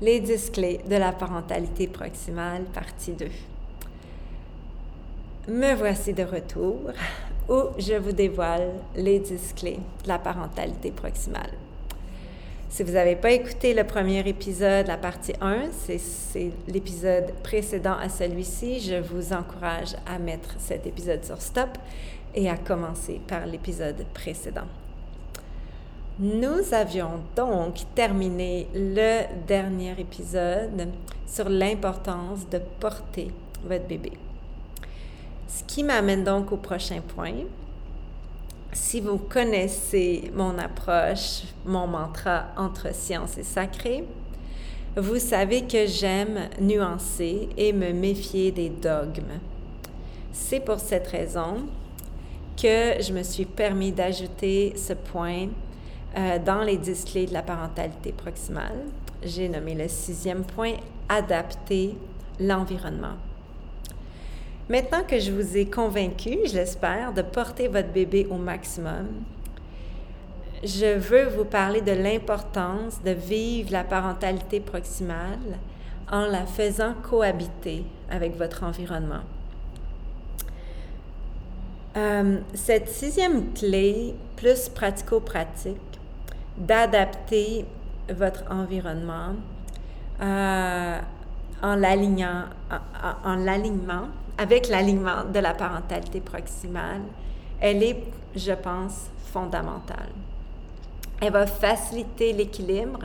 Les 0.00 0.20
10 0.20 0.50
clés 0.50 0.80
de 0.88 0.96
la 0.96 1.12
parentalité 1.12 1.88
proximale, 1.88 2.64
partie 2.64 3.12
2. 3.12 3.26
Me 5.48 5.76
voici 5.76 6.12
de 6.12 6.24
retour 6.24 6.90
où 7.48 7.60
je 7.78 7.94
vous 7.94 8.10
dévoile 8.10 8.72
les 8.96 9.20
10 9.20 9.54
clés 9.54 9.78
de 10.02 10.08
la 10.08 10.18
parentalité 10.18 10.90
proximale. 10.90 11.52
Si 12.68 12.82
vous 12.82 12.94
n'avez 12.94 13.14
pas 13.14 13.30
écouté 13.30 13.72
le 13.72 13.84
premier 13.84 14.28
épisode, 14.28 14.88
la 14.88 14.96
partie 14.96 15.34
1, 15.40 15.66
c'est 15.70 16.50
l'épisode 16.66 17.32
précédent 17.44 17.96
à 17.96 18.08
celui-ci, 18.08 18.80
je 18.80 18.96
vous 18.96 19.32
encourage 19.32 19.94
à 20.04 20.18
mettre 20.18 20.56
cet 20.58 20.84
épisode 20.84 21.24
sur 21.24 21.40
stop 21.40 21.78
et 22.34 22.50
à 22.50 22.56
commencer 22.56 23.20
par 23.28 23.46
l'épisode 23.46 24.04
précédent. 24.14 24.66
Nous 26.18 26.74
avions 26.74 27.20
donc 27.36 27.82
terminé 27.94 28.66
le 28.74 29.22
dernier 29.46 29.94
épisode 29.96 30.88
sur 31.24 31.48
l'importance 31.48 32.48
de 32.50 32.58
porter 32.80 33.30
votre 33.64 33.86
bébé. 33.86 34.10
Ce 35.48 35.62
qui 35.64 35.84
m'amène 35.84 36.24
donc 36.24 36.52
au 36.52 36.56
prochain 36.56 37.00
point. 37.00 37.44
Si 38.72 39.00
vous 39.00 39.18
connaissez 39.18 40.30
mon 40.34 40.58
approche, 40.58 41.42
mon 41.64 41.86
mantra 41.86 42.46
entre 42.56 42.94
science 42.94 43.38
et 43.38 43.42
sacré, 43.42 44.04
vous 44.96 45.18
savez 45.18 45.62
que 45.62 45.86
j'aime 45.86 46.48
nuancer 46.60 47.48
et 47.56 47.72
me 47.72 47.92
méfier 47.92 48.50
des 48.50 48.70
dogmes. 48.70 49.40
C'est 50.32 50.60
pour 50.60 50.78
cette 50.80 51.06
raison 51.06 51.66
que 52.56 53.02
je 53.02 53.12
me 53.12 53.22
suis 53.22 53.44
permis 53.44 53.92
d'ajouter 53.92 54.74
ce 54.76 54.94
point 54.94 55.48
euh, 56.16 56.38
dans 56.38 56.62
les 56.62 56.78
10 56.78 57.04
clés 57.04 57.26
de 57.26 57.34
la 57.34 57.42
parentalité 57.42 58.12
proximale. 58.12 58.84
J'ai 59.22 59.48
nommé 59.48 59.74
le 59.74 59.88
sixième 59.88 60.44
point, 60.44 60.74
adapter 61.08 61.94
l'environnement. 62.40 63.16
Maintenant 64.68 65.04
que 65.06 65.18
je 65.18 65.30
vous 65.30 65.56
ai 65.56 65.66
convaincu, 65.66 66.38
je 66.46 66.54
l'espère, 66.54 67.12
de 67.12 67.22
porter 67.22 67.68
votre 67.68 67.88
bébé 67.88 68.26
au 68.30 68.36
maximum, 68.36 69.06
je 70.64 70.98
veux 70.98 71.28
vous 71.28 71.44
parler 71.44 71.82
de 71.82 71.92
l'importance 71.92 73.00
de 73.02 73.10
vivre 73.10 73.70
la 73.70 73.84
parentalité 73.84 74.58
proximale 74.58 75.58
en 76.10 76.26
la 76.26 76.46
faisant 76.46 76.94
cohabiter 77.08 77.84
avec 78.10 78.36
votre 78.36 78.64
environnement. 78.64 79.22
Euh, 81.96 82.38
cette 82.54 82.88
sixième 82.88 83.52
clé, 83.54 84.14
plus 84.36 84.68
pratico-pratique, 84.68 85.76
d'adapter 86.58 87.64
votre 88.12 88.44
environnement 88.50 89.34
euh, 90.20 90.98
en 91.62 91.74
l'alignant, 91.76 92.44
en, 93.24 93.36
l'alignement, 93.36 94.08
avec 94.38 94.68
l'alignement 94.68 95.24
de 95.24 95.38
la 95.38 95.54
parentalité 95.54 96.20
proximale, 96.20 97.02
elle 97.60 97.82
est, 97.82 98.02
je 98.34 98.52
pense, 98.52 99.06
fondamentale. 99.32 100.10
Elle 101.20 101.32
va 101.32 101.46
faciliter 101.46 102.32
l'équilibre 102.32 103.00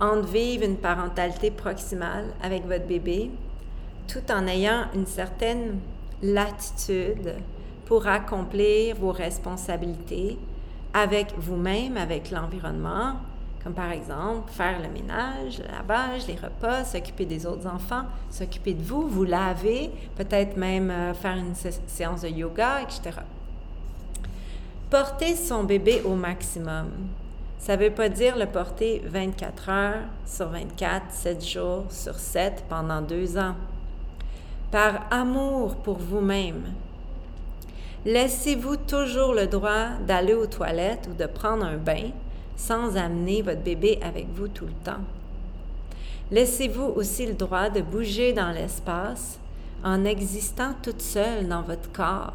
entre 0.00 0.28
vivre 0.28 0.64
une 0.64 0.76
parentalité 0.76 1.50
proximale 1.50 2.26
avec 2.42 2.64
votre 2.66 2.86
bébé 2.86 3.30
tout 4.06 4.30
en 4.30 4.46
ayant 4.46 4.84
une 4.94 5.06
certaine 5.06 5.78
latitude 6.22 7.34
pour 7.86 8.06
accomplir 8.06 8.96
vos 8.96 9.12
responsabilités 9.12 10.38
avec 10.94 11.34
vous-même, 11.36 11.96
avec 11.96 12.30
l'environnement, 12.30 13.14
comme 13.66 13.74
par 13.74 13.90
exemple 13.90 14.48
faire 14.52 14.80
le 14.80 14.88
ménage, 14.88 15.58
le 15.58 15.64
lavage, 15.64 16.28
les 16.28 16.36
repas, 16.36 16.84
s'occuper 16.84 17.24
des 17.24 17.46
autres 17.46 17.66
enfants, 17.66 18.04
s'occuper 18.30 18.74
de 18.74 18.82
vous, 18.84 19.08
vous 19.08 19.24
laver, 19.24 19.90
peut-être 20.14 20.56
même 20.56 20.88
euh, 20.88 21.12
faire 21.14 21.36
une 21.36 21.52
séance 21.88 22.20
de 22.20 22.28
yoga, 22.28 22.82
etc. 22.82 23.22
Porter 24.88 25.34
son 25.34 25.64
bébé 25.64 26.00
au 26.04 26.14
maximum. 26.14 26.92
Ça 27.58 27.76
ne 27.76 27.82
veut 27.82 27.90
pas 27.90 28.08
dire 28.08 28.36
le 28.38 28.46
porter 28.46 29.02
24 29.04 29.68
heures 29.68 30.04
sur 30.24 30.46
24, 30.46 31.10
7 31.10 31.44
jours 31.44 31.86
sur 31.90 32.14
7 32.14 32.66
pendant 32.68 33.02
deux 33.02 33.36
ans. 33.36 33.56
Par 34.70 35.06
amour 35.10 35.74
pour 35.74 35.98
vous-même, 35.98 36.62
Laissez-vous 38.04 38.76
toujours 38.76 39.34
le 39.34 39.48
droit 39.48 39.88
d'aller 40.06 40.34
aux 40.34 40.46
toilettes 40.46 41.08
ou 41.10 41.14
de 41.20 41.26
prendre 41.26 41.64
un 41.64 41.76
bain 41.76 42.12
sans 42.56 42.96
amener 42.96 43.42
votre 43.42 43.62
bébé 43.62 43.98
avec 44.02 44.26
vous 44.34 44.48
tout 44.48 44.66
le 44.66 44.84
temps. 44.84 45.02
Laissez-vous 46.30 46.92
aussi 46.96 47.26
le 47.26 47.34
droit 47.34 47.70
de 47.70 47.80
bouger 47.80 48.32
dans 48.32 48.50
l'espace 48.50 49.38
en 49.84 50.04
existant 50.04 50.74
toute 50.82 51.02
seule 51.02 51.46
dans 51.46 51.62
votre 51.62 51.92
corps. 51.92 52.34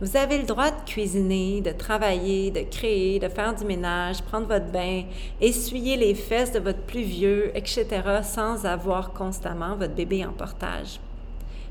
Vous 0.00 0.16
avez 0.16 0.38
le 0.38 0.44
droit 0.44 0.70
de 0.70 0.84
cuisiner, 0.86 1.60
de 1.60 1.72
travailler, 1.72 2.52
de 2.52 2.60
créer, 2.60 3.18
de 3.18 3.28
faire 3.28 3.54
du 3.54 3.64
ménage, 3.64 4.22
prendre 4.22 4.46
votre 4.46 4.70
bain, 4.70 5.02
essuyer 5.40 5.96
les 5.96 6.14
fesses 6.14 6.52
de 6.52 6.60
votre 6.60 6.82
plus 6.82 7.02
vieux, 7.02 7.56
etc., 7.56 7.86
sans 8.22 8.64
avoir 8.64 9.12
constamment 9.12 9.74
votre 9.74 9.94
bébé 9.94 10.24
en 10.24 10.32
portage. 10.32 11.00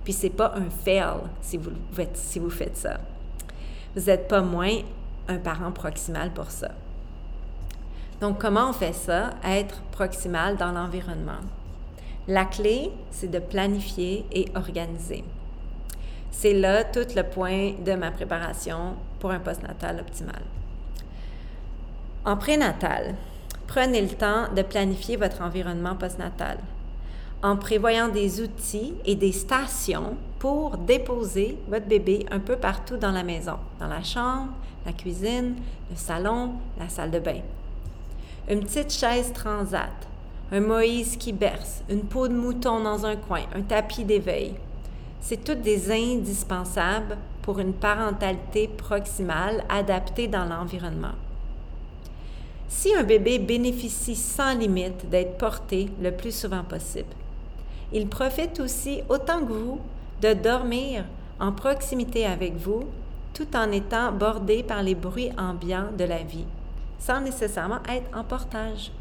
Puis 0.04 0.14
c'est 0.14 0.30
pas 0.30 0.54
un 0.56 0.70
fail 0.70 1.20
si 1.42 1.58
vous, 1.58 1.72
si 2.14 2.40
vous 2.40 2.50
faites 2.50 2.78
ça. 2.78 2.98
Vous 3.96 4.04
n'êtes 4.04 4.28
pas 4.28 4.42
moins 4.42 4.78
un 5.30 5.38
parent 5.38 5.72
proximal 5.72 6.32
pour 6.32 6.52
ça. 6.52 6.72
Donc, 8.20 8.40
comment 8.40 8.70
on 8.70 8.74
fait 8.74 8.94
ça? 8.94 9.32
Être 9.44 9.82
proximal 9.92 10.58
dans 10.58 10.72
l'environnement? 10.72 11.42
La 12.28 12.46
clé, 12.46 12.92
c'est 13.12 13.30
de 13.30 13.40
planifier 13.40 14.26
et 14.32 14.48
organiser. 14.56 15.24
C'est 16.32 16.54
là 16.54 16.84
tout 16.84 17.08
le 17.16 17.24
point 17.24 17.74
de 17.84 17.94
ma 17.94 18.12
préparation 18.12 18.96
pour 19.20 19.32
un 19.32 19.40
postnatal 19.40 20.00
optimal. 20.00 20.42
En 22.26 22.38
prénatal, 22.38 23.16
prenez 23.68 24.02
le 24.02 24.10
temps 24.10 24.52
de 24.54 24.62
planifier 24.62 25.16
votre 25.16 25.42
environnement 25.42 25.96
postnatal 25.96 26.58
en 27.44 27.56
prévoyant 27.56 28.08
des 28.10 28.42
outils 28.42 28.96
et 29.06 29.16
des 29.16 29.32
stations 29.32 30.18
pour 30.40 30.78
déposer 30.78 31.58
votre 31.68 31.86
bébé 31.86 32.26
un 32.32 32.40
peu 32.40 32.56
partout 32.56 32.98
dans 32.98 33.12
la 33.12 33.24
maison, 33.24 33.58
dans 33.80 33.88
la 33.88 34.04
chambre, 34.04 34.50
la 34.86 34.94
cuisine, 34.94 35.56
le 35.90 35.96
salon, 35.96 36.54
la 36.80 36.90
salle 36.90 37.12
de 37.12 37.20
bain. 37.20 37.42
Une 38.50 38.62
petite 38.62 38.94
chaise 38.94 39.34
transat, 39.34 39.92
un 40.54 40.62
Moïse 40.62 41.18
qui 41.18 41.34
berce, 41.34 41.84
une 41.90 42.04
peau 42.04 42.30
de 42.30 42.34
mouton 42.34 42.80
dans 42.80 43.06
un 43.06 43.18
coin, 43.18 43.42
un 43.54 43.62
tapis 43.62 44.06
d'éveil. 44.06 44.56
C'est 45.20 45.44
toutes 45.44 45.64
des 45.64 45.92
indispensables 45.92 47.18
pour 47.42 47.60
une 47.60 47.74
parentalité 47.74 48.70
proximale 48.70 49.66
adaptée 49.68 50.30
dans 50.30 50.46
l'environnement. 50.46 51.12
Si 52.70 52.96
un 52.96 53.04
bébé 53.04 53.38
bénéficie 53.38 54.16
sans 54.16 54.58
limite 54.58 55.10
d'être 55.10 55.38
porté 55.38 55.90
le 56.02 56.12
plus 56.12 56.34
souvent 56.34 56.64
possible, 56.64 57.14
il 57.92 58.08
profite 58.08 58.62
aussi, 58.62 59.02
autant 59.10 59.42
que 59.42 59.52
vous, 59.52 59.82
de 60.22 60.34
dormir 60.34 61.04
en 61.42 61.52
proximité 61.52 62.26
avec 62.26 62.56
vous, 62.56 62.86
tout 63.34 63.58
en 63.58 63.74
étant 63.74 64.14
bordé 64.14 64.64
par 64.64 64.84
les 64.84 64.96
bruits 64.96 65.32
ambiants 65.38 65.90
de 65.98 66.06
la 66.06 66.24
vie, 66.24 66.46
sans 67.00 67.22
nécessairement 67.22 67.80
être 67.90 68.18
en 68.18 68.24
portage. 68.24 68.92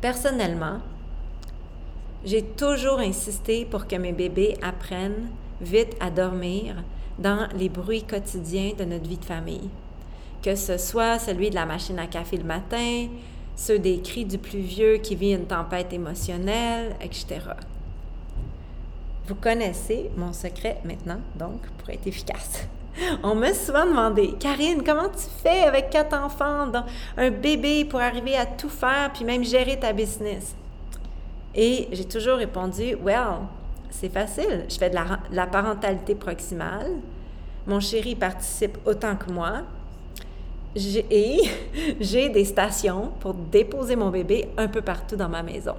Personnellement, 0.00 0.80
j'ai 2.24 2.42
toujours 2.42 3.00
insisté 3.00 3.64
pour 3.64 3.86
que 3.86 3.96
mes 3.96 4.12
bébés 4.12 4.56
apprennent 4.62 5.28
vite 5.60 5.96
à 6.00 6.10
dormir 6.10 6.76
dans 7.18 7.48
les 7.56 7.68
bruits 7.68 8.04
quotidiens 8.04 8.72
de 8.76 8.84
notre 8.84 9.08
vie 9.08 9.18
de 9.18 9.24
famille, 9.24 9.70
que 10.42 10.54
ce 10.54 10.76
soit 10.78 11.18
celui 11.18 11.50
de 11.50 11.54
la 11.54 11.66
machine 11.66 11.98
à 11.98 12.06
café 12.06 12.36
le 12.36 12.44
matin, 12.44 13.08
ceux 13.56 13.78
des 13.78 14.00
cris 14.00 14.24
du 14.24 14.38
plus 14.38 14.60
vieux 14.60 14.96
qui 14.96 15.14
vit 15.14 15.32
une 15.32 15.46
tempête 15.46 15.92
émotionnelle, 15.92 16.96
etc. 17.00 17.40
Vous 19.26 19.34
connaissez 19.36 20.10
mon 20.16 20.32
secret 20.32 20.78
maintenant, 20.84 21.20
donc, 21.38 21.60
pour 21.78 21.90
être 21.90 22.06
efficace. 22.06 22.66
On 23.22 23.34
m'a 23.34 23.54
souvent 23.54 23.86
demandé, 23.86 24.34
Karine, 24.38 24.82
comment 24.84 25.08
tu 25.08 25.26
fais 25.42 25.62
avec 25.62 25.90
quatre 25.90 26.14
enfants, 26.14 26.70
un 27.16 27.30
bébé 27.30 27.84
pour 27.84 28.00
arriver 28.00 28.36
à 28.36 28.46
tout 28.46 28.68
faire, 28.68 29.10
puis 29.12 29.24
même 29.24 29.44
gérer 29.44 29.78
ta 29.78 29.92
business? 29.92 30.54
Et 31.54 31.88
j'ai 31.92 32.04
toujours 32.04 32.36
répondu, 32.36 32.96
well, 33.02 33.46
c'est 33.90 34.12
facile. 34.12 34.66
Je 34.68 34.76
fais 34.76 34.90
de 34.90 34.94
la, 34.94 35.04
de 35.30 35.36
la 35.36 35.46
parentalité 35.46 36.14
proximale. 36.14 36.92
Mon 37.66 37.80
chéri 37.80 38.14
participe 38.14 38.78
autant 38.86 39.16
que 39.16 39.30
moi 39.30 39.62
et 40.74 41.42
j'ai 42.00 42.28
des 42.28 42.44
stations 42.44 43.12
pour 43.20 43.34
déposer 43.34 43.96
mon 43.96 44.10
bébé 44.10 44.48
un 44.56 44.68
peu 44.68 44.82
partout 44.82 45.16
dans 45.16 45.28
ma 45.28 45.42
maison. 45.42 45.74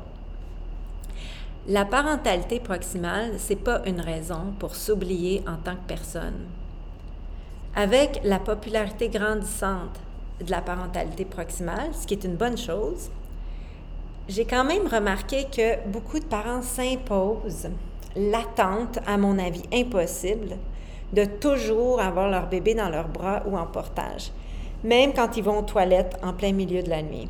La 1.67 1.85
parentalité 1.85 2.59
proximale, 2.59 3.33
c'est 3.37 3.55
pas 3.55 3.81
une 3.85 4.01
raison 4.01 4.53
pour 4.59 4.75
s'oublier 4.75 5.43
en 5.47 5.55
tant 5.55 5.75
que 5.75 5.87
personne. 5.87 6.45
Avec 7.75 8.21
la 8.23 8.39
popularité 8.39 9.09
grandissante 9.09 9.99
de 10.41 10.51
la 10.51 10.61
parentalité 10.61 11.25
proximale, 11.25 11.89
ce 11.93 12.05
qui 12.05 12.13
est 12.13 12.23
une 12.23 12.35
bonne 12.35 12.57
chose, 12.57 13.09
j'ai 14.29 14.45
quand 14.45 14.63
même 14.63 14.87
remarqué 14.87 15.45
que 15.45 15.87
beaucoup 15.87 16.19
de 16.19 16.25
parents 16.25 16.61
s'imposent 16.61 17.69
l'attente, 18.15 18.99
à 19.07 19.17
mon 19.17 19.39
avis 19.39 19.63
impossible, 19.73 20.55
de 21.13 21.25
toujours 21.25 21.99
avoir 21.99 22.29
leur 22.29 22.47
bébé 22.47 22.73
dans 22.73 22.89
leurs 22.89 23.07
bras 23.07 23.43
ou 23.47 23.57
en 23.57 23.65
portage, 23.65 24.31
même 24.83 25.13
quand 25.13 25.35
ils 25.37 25.43
vont 25.43 25.59
aux 25.59 25.63
toilettes 25.63 26.17
en 26.23 26.33
plein 26.33 26.51
milieu 26.51 26.83
de 26.83 26.89
la 26.89 27.01
nuit. 27.01 27.27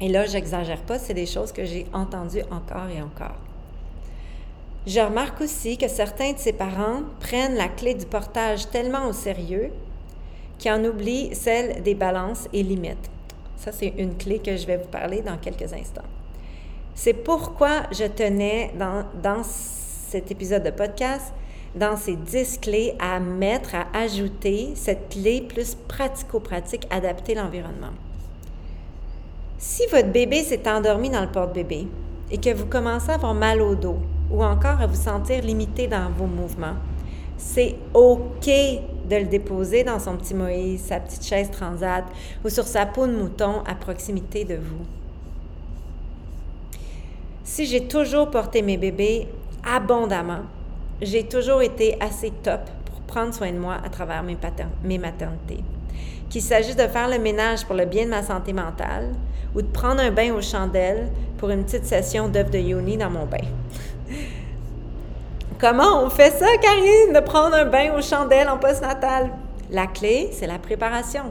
Et 0.00 0.08
là, 0.08 0.26
j'exagère 0.26 0.80
pas, 0.82 0.98
c'est 0.98 1.14
des 1.14 1.26
choses 1.26 1.52
que 1.52 1.64
j'ai 1.64 1.86
entendues 1.92 2.42
encore 2.50 2.88
et 2.88 3.02
encore. 3.02 3.36
Je 4.86 5.00
remarque 5.00 5.42
aussi 5.42 5.76
que 5.76 5.88
certains 5.88 6.32
de 6.32 6.38
ces 6.38 6.54
parents 6.54 7.02
prennent 7.20 7.54
la 7.54 7.68
clé 7.68 7.92
du 7.94 8.06
portage 8.06 8.70
tellement 8.70 9.08
au 9.08 9.12
sérieux 9.12 9.70
qu'ils 10.58 10.72
en 10.72 10.84
oublient 10.84 11.34
celle 11.34 11.82
des 11.82 11.94
balances 11.94 12.48
et 12.52 12.62
limites. 12.62 13.10
Ça, 13.56 13.72
c'est 13.72 13.92
une 13.98 14.16
clé 14.16 14.38
que 14.38 14.56
je 14.56 14.66
vais 14.66 14.78
vous 14.78 14.88
parler 14.88 15.20
dans 15.20 15.36
quelques 15.36 15.72
instants. 15.72 16.08
C'est 16.94 17.12
pourquoi 17.12 17.82
je 17.92 18.04
tenais 18.04 18.72
dans, 18.78 19.04
dans 19.22 19.42
cet 19.42 20.30
épisode 20.30 20.62
de 20.62 20.70
podcast, 20.70 21.32
dans 21.74 21.96
ces 21.96 22.16
10 22.16 22.58
clés, 22.58 22.94
à 22.98 23.20
mettre, 23.20 23.74
à 23.74 23.86
ajouter 23.94 24.70
cette 24.74 25.10
clé 25.10 25.42
plus 25.42 25.76
pratico-pratique, 25.88 26.86
adapter 26.90 27.34
l'environnement. 27.34 27.92
Si 29.58 29.86
votre 29.90 30.08
bébé 30.08 30.42
s'est 30.42 30.66
endormi 30.68 31.10
dans 31.10 31.20
le 31.20 31.30
porte-bébé 31.30 31.86
et 32.30 32.38
que 32.38 32.54
vous 32.54 32.66
commencez 32.66 33.10
à 33.10 33.14
avoir 33.14 33.34
mal 33.34 33.60
au 33.60 33.74
dos 33.74 33.98
ou 34.30 34.44
encore 34.44 34.80
à 34.80 34.86
vous 34.86 35.00
sentir 35.00 35.42
limité 35.42 35.86
dans 35.88 36.10
vos 36.10 36.26
mouvements, 36.26 36.76
c'est 37.36 37.76
OK 37.94 38.46
de 38.46 39.16
le 39.16 39.24
déposer 39.24 39.82
dans 39.82 39.98
son 39.98 40.16
petit 40.16 40.34
Moïse, 40.34 40.82
sa 40.82 41.00
petite 41.00 41.24
chaise 41.24 41.50
transat 41.50 42.04
ou 42.44 42.48
sur 42.48 42.64
sa 42.64 42.86
peau 42.86 43.06
de 43.06 43.12
mouton 43.12 43.62
à 43.66 43.74
proximité 43.74 44.44
de 44.44 44.54
vous. 44.54 44.84
Si 47.42 47.66
j'ai 47.66 47.88
toujours 47.88 48.30
porté 48.30 48.62
mes 48.62 48.76
bébés 48.76 49.26
abondamment, 49.66 50.42
j'ai 51.02 51.24
toujours 51.24 51.62
été 51.62 51.96
assez 52.00 52.30
top 52.30 52.60
pour 52.84 53.00
prendre 53.00 53.34
soin 53.34 53.50
de 53.50 53.58
moi 53.58 53.78
à 53.84 53.88
travers 53.88 54.22
mes, 54.22 54.98
maternités. 54.98 55.64
Qu'il 56.28 56.42
s'agisse 56.42 56.76
de 56.76 56.86
faire 56.86 57.08
le 57.08 57.18
ménage 57.18 57.64
pour 57.64 57.74
le 57.74 57.86
bien 57.86 58.04
de 58.04 58.10
ma 58.10 58.22
santé 58.22 58.52
mentale 58.52 59.08
ou 59.54 59.62
de 59.62 59.66
prendre 59.66 60.00
un 60.00 60.12
bain 60.12 60.32
aux 60.32 60.42
chandelles 60.42 61.08
pour 61.38 61.50
une 61.50 61.64
petite 61.64 61.86
session 61.86 62.28
d'œuf 62.28 62.50
de 62.50 62.58
yoni 62.58 62.96
dans 62.96 63.10
mon 63.10 63.26
bain. 63.26 63.38
Comment 65.60 66.02
on 66.02 66.08
fait 66.08 66.30
ça, 66.30 66.46
Karine, 66.62 67.12
de 67.12 67.20
prendre 67.20 67.54
un 67.54 67.66
bain 67.66 67.92
aux 67.94 68.00
chandelles 68.00 68.48
en 68.48 68.56
postnatal? 68.56 69.28
La 69.70 69.86
clé, 69.86 70.30
c'est 70.32 70.46
la 70.46 70.58
préparation. 70.58 71.24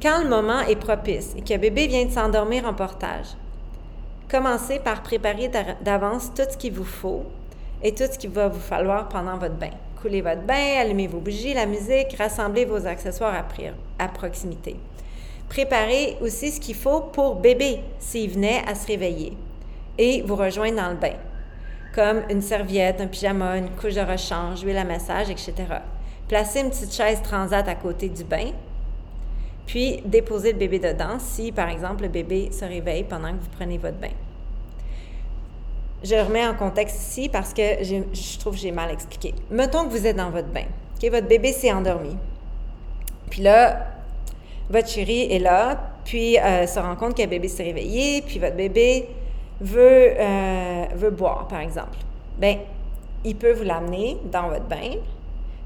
Quand 0.00 0.22
le 0.22 0.28
moment 0.28 0.60
est 0.60 0.76
propice 0.76 1.34
et 1.36 1.42
que 1.42 1.58
bébé 1.58 1.88
vient 1.88 2.04
de 2.04 2.12
s'endormir 2.12 2.66
en 2.66 2.72
portage, 2.72 3.26
commencez 4.30 4.78
par 4.78 5.02
préparer 5.02 5.50
d'avance 5.80 6.30
tout 6.32 6.44
ce 6.48 6.56
qu'il 6.56 6.72
vous 6.72 6.84
faut 6.84 7.24
et 7.82 7.92
tout 7.92 8.04
ce 8.08 8.16
qu'il 8.16 8.30
va 8.30 8.46
vous 8.46 8.60
falloir 8.60 9.08
pendant 9.08 9.38
votre 9.38 9.56
bain. 9.56 9.72
Coulez 10.00 10.22
votre 10.22 10.42
bain, 10.42 10.78
allumez 10.78 11.08
vos 11.08 11.18
bougies, 11.18 11.52
la 11.52 11.66
musique, 11.66 12.14
rassemblez 12.16 12.64
vos 12.64 12.86
accessoires 12.86 13.44
à, 13.98 14.08
proximité. 14.08 14.76
Préparez 15.48 16.16
aussi 16.20 16.52
ce 16.52 16.60
qu'il 16.60 16.76
faut 16.76 17.00
pour 17.00 17.34
bébé 17.34 17.80
s'il 17.98 18.30
venait 18.30 18.62
à 18.68 18.76
se 18.76 18.86
réveiller 18.86 19.36
et 19.98 20.22
vous 20.22 20.36
rejoindre 20.36 20.76
dans 20.76 20.90
le 20.90 20.96
bain 20.96 21.14
comme 21.94 22.22
une 22.30 22.42
serviette, 22.42 23.00
un 23.00 23.06
pyjama, 23.06 23.58
une 23.58 23.70
couche 23.70 23.94
de 23.94 24.00
rechange, 24.00 24.62
huile 24.62 24.78
à 24.78 24.84
massage, 24.84 25.30
etc. 25.30 25.54
Placez 26.28 26.60
une 26.60 26.70
petite 26.70 26.92
chaise 26.92 27.20
transat 27.22 27.66
à 27.66 27.74
côté 27.74 28.08
du 28.08 28.24
bain, 28.24 28.52
puis 29.66 30.02
déposez 30.04 30.52
le 30.52 30.58
bébé 30.58 30.78
dedans 30.78 31.18
si, 31.18 31.52
par 31.52 31.68
exemple, 31.68 32.02
le 32.02 32.08
bébé 32.08 32.50
se 32.52 32.64
réveille 32.64 33.04
pendant 33.04 33.30
que 33.30 33.38
vous 33.40 33.50
prenez 33.56 33.78
votre 33.78 33.98
bain. 33.98 34.10
Je 36.02 36.14
remets 36.14 36.46
en 36.46 36.54
contexte 36.54 36.96
ici 36.96 37.28
parce 37.28 37.52
que 37.52 37.62
je 37.82 38.38
trouve 38.38 38.54
que 38.54 38.60
j'ai 38.60 38.72
mal 38.72 38.90
expliqué. 38.90 39.34
Mettons 39.50 39.84
que 39.84 39.90
vous 39.90 40.06
êtes 40.06 40.16
dans 40.16 40.30
votre 40.30 40.48
bain. 40.48 40.64
Okay, 40.96 41.10
votre 41.10 41.26
bébé 41.26 41.52
s'est 41.52 41.72
endormi. 41.72 42.16
Puis 43.28 43.42
là, 43.42 43.86
votre 44.70 44.88
chérie 44.88 45.32
est 45.32 45.38
là, 45.38 45.92
puis 46.04 46.38
euh, 46.38 46.66
se 46.66 46.78
rend 46.78 46.96
compte 46.96 47.16
que 47.16 47.22
le 47.22 47.28
bébé 47.28 47.48
s'est 47.48 47.64
réveillé, 47.64 48.22
puis 48.22 48.38
votre 48.38 48.56
bébé 48.56 49.08
veut, 49.60 50.14
euh, 50.18 50.84
veut 50.94 51.10
boire, 51.10 51.48
par 51.48 51.60
exemple, 51.60 51.98
bien, 52.38 52.58
il 53.24 53.36
peut 53.36 53.52
vous 53.52 53.64
l'amener 53.64 54.16
dans 54.30 54.48
votre 54.48 54.64
bain. 54.64 54.96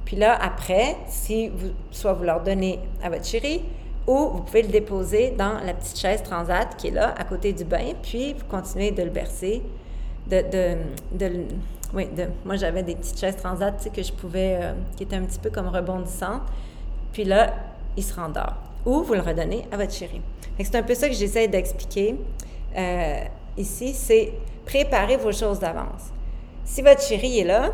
Puis 0.05 0.17
là, 0.17 0.37
après, 0.41 0.97
si 1.07 1.51
soit 1.91 2.13
vous 2.13 2.25
leur 2.25 2.43
donnez 2.43 2.79
à 3.03 3.09
votre 3.09 3.25
chérie, 3.25 3.63
ou 4.07 4.29
vous 4.35 4.43
pouvez 4.43 4.63
le 4.63 4.69
déposer 4.69 5.31
dans 5.31 5.55
la 5.65 5.73
petite 5.73 5.99
chaise 5.99 6.23
transat 6.23 6.77
qui 6.77 6.89
est 6.89 6.91
là, 6.91 7.15
à 7.17 7.25
côté 7.25 7.53
du 7.53 7.65
bain, 7.65 7.93
puis 8.03 8.35
vous 8.35 8.45
continuez 8.45 8.91
de 8.91 9.03
le 9.03 9.11
bercer. 9.11 9.63
De, 10.27 10.41
de, 10.41 10.77
de 11.13 11.45
de, 12.03 12.27
moi, 12.45 12.57
j'avais 12.57 12.83
des 12.83 12.97
petites 12.97 13.19
chaises 13.19 13.37
transat 13.37 13.89
que 13.95 14.03
je 14.03 14.13
pouvais, 14.13 14.59
euh, 14.61 14.73
qui 14.97 15.05
étaient 15.05 15.17
un 15.17 15.25
petit 15.25 15.39
peu 15.39 15.51
comme 15.51 15.69
rebondissantes. 15.69 16.43
Puis 17.13 17.25
là, 17.25 17.55
il 17.97 18.03
se 18.03 18.15
rendort. 18.15 18.55
Ou 18.85 19.03
vous 19.03 19.15
le 19.15 19.21
redonnez 19.21 19.65
à 19.71 19.77
votre 19.77 19.93
chérie. 19.93 20.21
C'est 20.59 20.75
un 20.75 20.83
peu 20.83 20.95
ça 20.95 21.09
que 21.09 21.15
j'essaie 21.15 21.49
d'expliquer. 21.49 22.17
Euh, 22.77 23.25
ici, 23.57 23.93
c'est 23.95 24.33
préparer 24.65 25.17
vos 25.17 25.33
choses 25.33 25.59
d'avance. 25.59 26.13
Si 26.65 26.83
votre 26.83 27.03
chéri 27.03 27.41
est 27.41 27.45
là, 27.45 27.73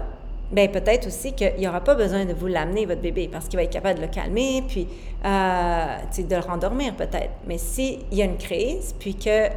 bien 0.50 0.66
peut-être 0.68 1.06
aussi 1.06 1.32
qu'il 1.32 1.54
n'y 1.58 1.68
aura 1.68 1.80
pas 1.80 1.94
besoin 1.94 2.24
de 2.24 2.34
vous 2.34 2.46
l'amener, 2.46 2.86
votre 2.86 3.00
bébé, 3.00 3.28
parce 3.30 3.46
qu'il 3.46 3.56
va 3.56 3.62
être 3.62 3.72
capable 3.72 4.00
de 4.00 4.04
le 4.04 4.10
calmer, 4.10 4.64
puis 4.66 4.88
euh, 5.24 5.96
de 6.18 6.34
le 6.34 6.40
rendormir 6.40 6.94
peut-être. 6.94 7.30
Mais 7.46 7.58
s'il 7.58 8.00
y 8.12 8.22
a 8.22 8.24
une 8.24 8.36
crise, 8.38 8.94
puis 8.98 9.14
que 9.14 9.48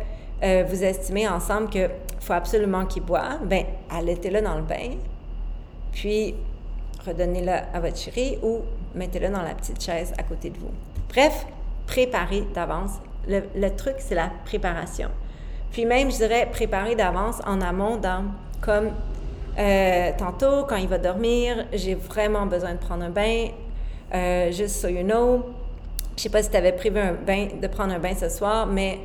euh, 0.43 0.63
vous 0.67 0.83
estimez 0.83 1.27
ensemble 1.27 1.69
qu'il 1.69 1.89
faut 2.19 2.33
absolument 2.33 2.85
qu'il 2.85 3.03
boive, 3.03 3.45
bien, 3.45 3.65
allaitez-le 3.89 4.41
dans 4.41 4.55
le 4.55 4.63
bain, 4.63 4.91
puis 5.91 6.35
redonnez-le 7.05 7.51
à 7.73 7.79
votre 7.79 7.97
chéri 7.97 8.37
ou 8.43 8.59
mettez-le 8.95 9.29
dans 9.29 9.41
la 9.41 9.55
petite 9.55 9.81
chaise 9.81 10.13
à 10.17 10.23
côté 10.23 10.49
de 10.49 10.57
vous. 10.57 10.71
Bref, 11.09 11.45
préparez 11.87 12.43
d'avance. 12.53 12.91
le 13.27 13.69
truc, 13.69 13.95
c'est 13.97 14.15
la 14.15 14.31
préparation. 14.45 15.09
Puis 15.73 15.85
même, 15.85 16.11
je 16.11 16.17
dirais, 16.17 16.47
préparer 16.51 16.95
d'avance 16.95 17.41
en 17.45 17.59
amont 17.59 17.99
comme 18.61 18.91
euh, 19.57 20.11
tantôt, 20.17 20.65
quand 20.69 20.75
il 20.75 20.87
va 20.87 20.99
dormir, 20.99 21.65
j'ai 21.73 21.95
vraiment 21.95 22.45
besoin 22.45 22.73
de 22.73 22.77
prendre 22.77 23.03
un 23.03 23.09
bain, 23.09 23.47
euh, 24.13 24.51
juste 24.51 24.79
so 24.79 24.87
you 24.87 25.03
know. 25.03 25.43
Je 26.15 26.23
sais 26.23 26.29
pas 26.29 26.43
si 26.43 26.49
tu 26.51 26.57
avais 26.57 26.73
prévu 26.73 26.99
un 26.99 27.13
bain, 27.13 27.47
de 27.59 27.67
prendre 27.67 27.91
un 27.91 27.99
bain 27.99 28.13
ce 28.15 28.29
soir, 28.29 28.67
mais 28.67 28.99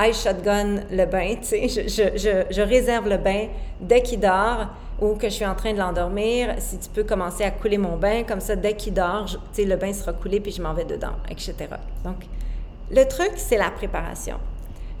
I 0.00 0.12
shotgun 0.12 0.80
le 0.90 1.04
bain, 1.06 1.36
tu 1.40 1.68
sais, 1.68 1.68
je, 1.68 2.48
je, 2.50 2.62
réserve 2.62 3.08
le 3.08 3.18
bain 3.18 3.46
dès 3.80 4.02
qu'il 4.02 4.18
dort 4.18 4.66
ou 5.00 5.14
que 5.14 5.28
je 5.28 5.34
suis 5.34 5.46
en 5.46 5.54
train 5.54 5.72
de 5.72 5.78
l'endormir. 5.78 6.56
Si 6.58 6.78
tu 6.78 6.88
peux 6.88 7.04
commencer 7.04 7.44
à 7.44 7.52
couler 7.52 7.78
mon 7.78 7.96
bain, 7.96 8.24
comme 8.24 8.40
ça, 8.40 8.56
dès 8.56 8.74
qu'il 8.74 8.94
dort, 8.94 9.26
tu 9.26 9.38
sais, 9.52 9.64
le 9.64 9.76
bain 9.76 9.92
sera 9.92 10.12
coulé 10.12 10.40
puis 10.40 10.50
je 10.50 10.60
m'en 10.60 10.74
vais 10.74 10.84
dedans, 10.84 11.14
etc. 11.30 11.54
Donc, 12.04 12.16
le 12.90 13.04
truc, 13.04 13.32
c'est 13.36 13.58
la 13.58 13.70
préparation. 13.70 14.38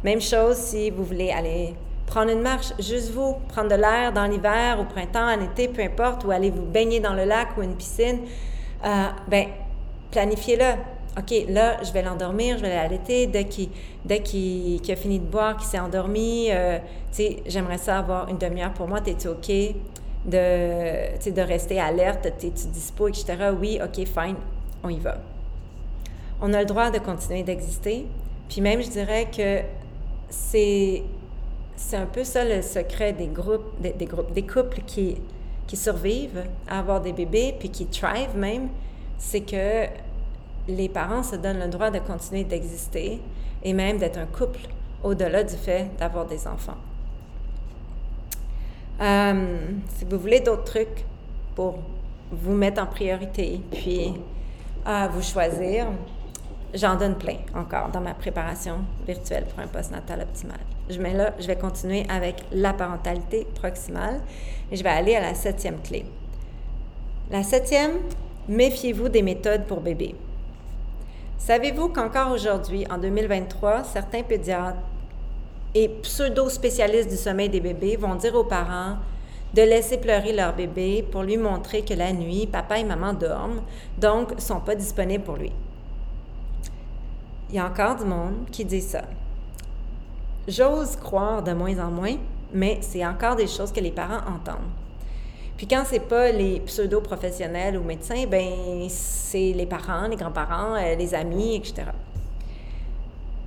Même 0.04 0.20
chose 0.20 0.56
si 0.56 0.90
vous 0.90 1.04
voulez 1.04 1.30
aller 1.30 1.74
prendre 2.06 2.30
une 2.30 2.42
marche, 2.42 2.72
juste 2.78 3.10
vous, 3.12 3.36
prendre 3.48 3.70
de 3.70 3.74
l'air 3.74 4.12
dans 4.12 4.26
l'hiver, 4.26 4.78
au 4.80 4.84
printemps, 4.84 5.32
en 5.32 5.40
été, 5.40 5.68
peu 5.68 5.82
importe, 5.82 6.24
ou 6.24 6.30
aller 6.30 6.50
vous 6.50 6.66
baigner 6.66 7.00
dans 7.00 7.14
le 7.14 7.24
lac 7.24 7.56
ou 7.56 7.62
une 7.62 7.74
piscine, 7.74 8.20
euh, 8.84 9.06
ben 9.28 9.46
planifiez-le. 10.10 10.74
OK, 11.18 11.46
là, 11.48 11.82
je 11.82 11.92
vais 11.92 12.02
l'endormir, 12.02 12.56
je 12.56 12.62
vais 12.62 12.74
l'allaiter. 12.74 13.26
Dès 13.26 13.44
qu'il 13.44 13.68
dès 14.04 14.20
qu'il 14.20 14.80
a 14.90 14.96
fini 14.96 15.18
de 15.18 15.24
boire, 15.24 15.56
qu'il 15.56 15.66
s'est 15.66 15.78
endormi, 15.78 16.48
euh, 16.50 16.78
tu 17.10 17.16
sais, 17.16 17.42
j'aimerais 17.46 17.78
ça 17.78 17.98
avoir 17.98 18.28
une 18.28 18.38
demi-heure 18.38 18.72
pour 18.72 18.88
moi. 18.88 19.00
T'es-tu 19.00 19.28
OK 19.28 19.50
de, 20.24 21.30
de 21.30 21.40
rester 21.42 21.80
alerte? 21.80 22.22
T'es-tu 22.38 22.68
dispo, 22.68 23.08
etc.? 23.08 23.36
Oui, 23.58 23.78
OK, 23.82 24.06
fine, 24.06 24.36
on 24.82 24.88
y 24.88 24.98
va. 24.98 25.16
On 26.40 26.52
a 26.52 26.60
le 26.60 26.66
droit 26.66 26.90
de 26.90 26.98
continuer 26.98 27.42
d'exister. 27.42 28.06
Puis 28.48 28.60
même, 28.60 28.82
je 28.82 28.88
dirais 28.88 29.28
que 29.34 29.60
c'est 30.32 31.02
c'est 31.76 31.96
un 31.96 32.06
peu 32.06 32.24
ça 32.24 32.44
le 32.44 32.62
secret 32.62 33.12
des 33.12 33.26
groupes, 33.26 33.80
des, 33.80 34.06
groupes, 34.06 34.32
des 34.32 34.46
couples 34.46 34.82
qui, 34.86 35.16
qui 35.66 35.76
survivent 35.76 36.44
à 36.68 36.78
avoir 36.78 37.00
des 37.00 37.12
bébés, 37.12 37.54
puis 37.58 37.70
qui 37.70 37.86
thrive 37.86 38.36
même, 38.36 38.68
c'est 39.18 39.40
que 39.40 39.86
les 40.68 40.88
parents 40.88 41.22
se 41.22 41.36
donnent 41.36 41.58
le 41.58 41.68
droit 41.68 41.90
de 41.90 41.98
continuer 41.98 42.44
d'exister 42.44 43.20
et 43.62 43.72
même 43.72 43.98
d'être 43.98 44.18
un 44.18 44.26
couple 44.26 44.60
au-delà 45.02 45.42
du 45.42 45.56
fait 45.56 45.90
d'avoir 45.98 46.26
des 46.26 46.46
enfants. 46.46 46.78
Euh, 49.00 49.58
si 49.96 50.04
vous 50.04 50.18
voulez 50.18 50.40
d'autres 50.40 50.64
trucs 50.64 51.04
pour 51.56 51.78
vous 52.30 52.54
mettre 52.54 52.80
en 52.80 52.86
priorité, 52.86 53.60
puis 53.72 54.14
à 54.84 55.08
vous 55.08 55.22
choisir, 55.22 55.88
J'en 56.74 56.96
donne 56.96 57.16
plein 57.16 57.36
encore 57.54 57.90
dans 57.90 58.00
ma 58.00 58.14
préparation 58.14 58.78
virtuelle 59.06 59.44
pour 59.44 59.58
un 59.58 59.66
post-natal 59.66 60.22
optimal. 60.22 60.58
Je 60.88 60.98
mets 60.98 61.14
vais 61.46 61.56
continuer 61.56 62.06
avec 62.08 62.36
la 62.50 62.72
parentalité 62.72 63.46
proximale 63.54 64.20
et 64.70 64.76
je 64.76 64.82
vais 64.82 64.88
aller 64.88 65.14
à 65.14 65.20
la 65.20 65.34
septième 65.34 65.82
clé. 65.82 66.06
La 67.30 67.42
septième, 67.42 67.98
méfiez-vous 68.48 69.10
des 69.10 69.20
méthodes 69.20 69.66
pour 69.66 69.82
bébé. 69.82 70.14
Savez-vous 71.36 71.90
qu'encore 71.90 72.32
aujourd'hui, 72.32 72.86
en 72.90 72.96
2023, 72.96 73.84
certains 73.84 74.22
pédiatres 74.22 74.78
et 75.74 75.88
pseudo-spécialistes 75.88 77.10
du 77.10 77.16
sommeil 77.16 77.50
des 77.50 77.60
bébés 77.60 77.96
vont 77.96 78.14
dire 78.14 78.34
aux 78.34 78.44
parents 78.44 78.96
de 79.52 79.62
laisser 79.62 79.98
pleurer 79.98 80.32
leur 80.32 80.54
bébé 80.54 81.06
pour 81.10 81.22
lui 81.22 81.36
montrer 81.36 81.82
que 81.82 81.92
la 81.92 82.14
nuit, 82.14 82.46
papa 82.46 82.78
et 82.78 82.84
maman 82.84 83.12
dorment, 83.12 83.60
donc 83.98 84.34
ne 84.34 84.40
sont 84.40 84.60
pas 84.60 84.74
disponibles 84.74 85.24
pour 85.24 85.36
lui? 85.36 85.52
Il 87.52 87.56
y 87.56 87.58
a 87.58 87.66
encore 87.66 87.96
du 87.96 88.04
monde 88.04 88.46
qui 88.50 88.64
dit 88.64 88.80
ça. 88.80 89.02
J'ose 90.48 90.96
croire 90.96 91.42
de 91.42 91.52
moins 91.52 91.78
en 91.78 91.90
moins, 91.90 92.16
mais 92.50 92.78
c'est 92.80 93.04
encore 93.04 93.36
des 93.36 93.46
choses 93.46 93.70
que 93.70 93.80
les 93.80 93.90
parents 93.90 94.26
entendent. 94.26 94.70
Puis 95.58 95.66
quand 95.66 95.82
c'est 95.86 96.00
pas 96.00 96.32
les 96.32 96.60
pseudo-professionnels 96.60 97.76
ou 97.76 97.82
médecins, 97.82 98.24
ben 98.26 98.86
c'est 98.88 99.52
les 99.52 99.66
parents, 99.66 100.08
les 100.08 100.16
grands-parents, 100.16 100.74
euh, 100.76 100.94
les 100.94 101.14
amis, 101.14 101.56
etc. 101.56 101.82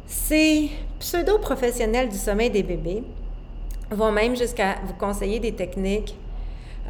Ces 0.06 0.70
pseudo-professionnels 1.00 2.08
du 2.08 2.18
sommeil 2.18 2.52
des 2.52 2.62
bébés 2.62 3.04
vont 3.90 4.12
même 4.12 4.36
jusqu'à 4.36 4.76
vous 4.86 4.94
conseiller 4.94 5.40
des 5.40 5.54
techniques 5.54 6.16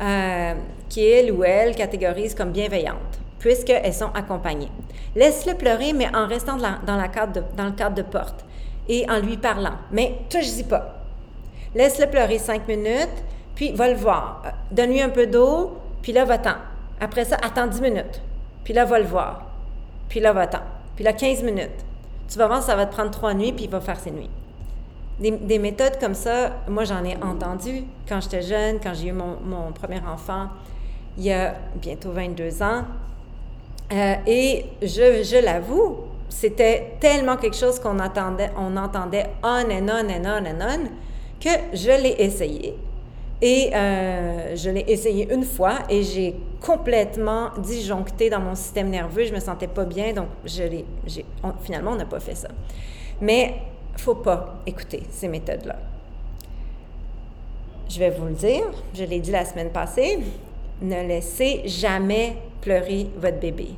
euh, 0.02 0.54
qu'ils 0.90 1.32
ou 1.32 1.46
elles 1.46 1.76
catégorisent 1.76 2.36
comme 2.36 2.52
bienveillantes, 2.52 3.20
puisqu'elles 3.46 3.94
sont 3.94 4.10
accompagnées. 4.16 4.72
Laisse-le 5.16 5.54
pleurer, 5.54 5.94
mais 5.94 6.08
en 6.16 6.26
restant 6.26 6.58
dans, 6.58 6.80
dans 6.84 6.98
le 6.98 7.72
cadre 7.74 7.96
de 7.96 8.02
porte 8.02 8.44
et 8.90 9.08
en 9.08 9.20
lui 9.20 9.38
parlant. 9.38 9.76
Mais 9.92 10.16
touche-y 10.32 10.64
pas. 10.64 10.96
Laisse-le 11.76 12.08
pleurer 12.08 12.40
cinq 12.40 12.68
minutes, 12.68 13.24
puis 13.54 13.72
va 13.74 13.88
le 13.88 13.98
voir. 13.98 14.42
Euh, 14.48 14.50
donne-lui 14.72 15.00
un 15.00 15.10
peu 15.10 15.28
d'eau, 15.28 15.78
puis 16.02 16.12
là, 16.12 16.26
va-t'en. 16.26 16.56
Après 17.00 17.24
ça, 17.24 17.38
attends 17.40 17.68
dix 17.68 17.82
minutes. 17.82 18.20
Puis 18.64 18.74
là, 18.74 18.84
va 18.84 18.98
le 18.98 19.06
voir. 19.06 19.46
Puis 20.10 20.20
là, 20.20 20.34
va-t'en. 20.34 20.62
Puis 20.96 21.04
là, 21.04 21.14
15 21.14 21.44
minutes. 21.44 21.86
Tu 22.28 22.40
vas 22.40 22.48
voir, 22.48 22.64
ça 22.64 22.76
va 22.76 22.88
te 22.88 22.94
prendre 22.96 23.12
trois 23.12 23.36
nuits, 23.36 23.54
puis 23.54 23.66
il 23.66 23.70
va 23.70 23.80
faire 23.80 24.00
ses 24.00 24.10
nuits. 24.10 24.32
Des, 25.20 25.60
méthodes 25.60 26.00
comme 26.00 26.16
ça, 26.16 26.52
moi 26.68 26.84
j'en 26.84 27.02
ai 27.06 27.16
entendu 27.24 27.84
quand 28.10 28.20
j'étais 28.20 28.42
jeune, 28.42 28.80
quand 28.84 28.94
j'ai 28.94 29.10
eu 29.10 29.14
mon, 29.14 29.72
premier 29.72 30.02
enfant, 30.06 30.48
il 31.18 31.26
y 31.26 31.32
a 31.32 31.56
bientôt 31.76 32.12
22 32.12 32.62
ans. 32.62 32.84
Euh, 33.92 34.16
et 34.26 34.66
je, 34.82 35.44
l'avoue, 35.44 35.98
c'était 36.30 36.96
tellement 37.00 37.38
quelque 37.38 37.56
chose 37.56 37.80
qu'on 37.80 38.00
entendait, 38.00 38.50
on 38.58 38.76
entendait 38.78 39.28
on 39.44 39.70
and 39.70 39.88
on 39.90 40.10
and 40.10 40.26
on 40.26 40.46
and 40.46 40.62
on, 40.62 40.90
que 41.40 41.50
je 41.74 42.02
l'ai 42.02 42.16
essayé. 42.20 42.76
Et 43.42 43.70
euh, 43.76 44.56
je 44.56 44.70
l'ai 44.70 44.86
essayé 44.88 45.32
une 45.32 45.44
fois 45.44 45.80
et 45.90 46.02
j'ai 46.02 46.36
complètement 46.62 47.50
disjoncté 47.58 48.30
dans 48.30 48.40
mon 48.40 48.56
système 48.56 48.90
nerveux. 48.90 49.26
Je 49.26 49.34
me 49.34 49.40
sentais 49.40 49.68
pas 49.68 49.86
bien, 49.86 50.14
donc 50.14 50.28
je 50.46 50.64
l'ai, 50.64 50.86
finalement, 51.62 51.92
on 51.92 51.96
n'a 51.96 52.06
pas 52.06 52.20
fait 52.20 52.36
ça. 52.36 52.48
Mais 53.22 53.56
faut 53.98 54.16
pas 54.16 54.56
écouter 54.66 55.04
ces 55.10 55.28
méthodes-là. 55.28 55.76
Je 57.88 58.00
vais 58.00 58.10
vous 58.10 58.26
le 58.26 58.34
dire, 58.34 58.64
je 58.94 59.04
l'ai 59.04 59.20
dit 59.20 59.32
la 59.32 59.46
semaine 59.46 59.70
passée, 59.70 60.20
ne 60.82 61.08
laissez 61.08 61.62
jamais 61.66 62.36
pleurer 62.66 63.08
votre 63.16 63.40
bébé. 63.40 63.70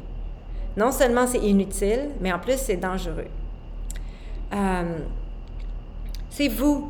Non 0.78 0.92
seulement 0.92 1.28
c'est 1.28 1.40
inutile, 1.40 2.12
mais 2.22 2.32
en 2.32 2.40
plus 2.40 2.58
c'est 2.58 2.78
dangereux. 2.78 3.28
Euh, 4.54 5.00
c'est 6.30 6.48
vous 6.48 6.90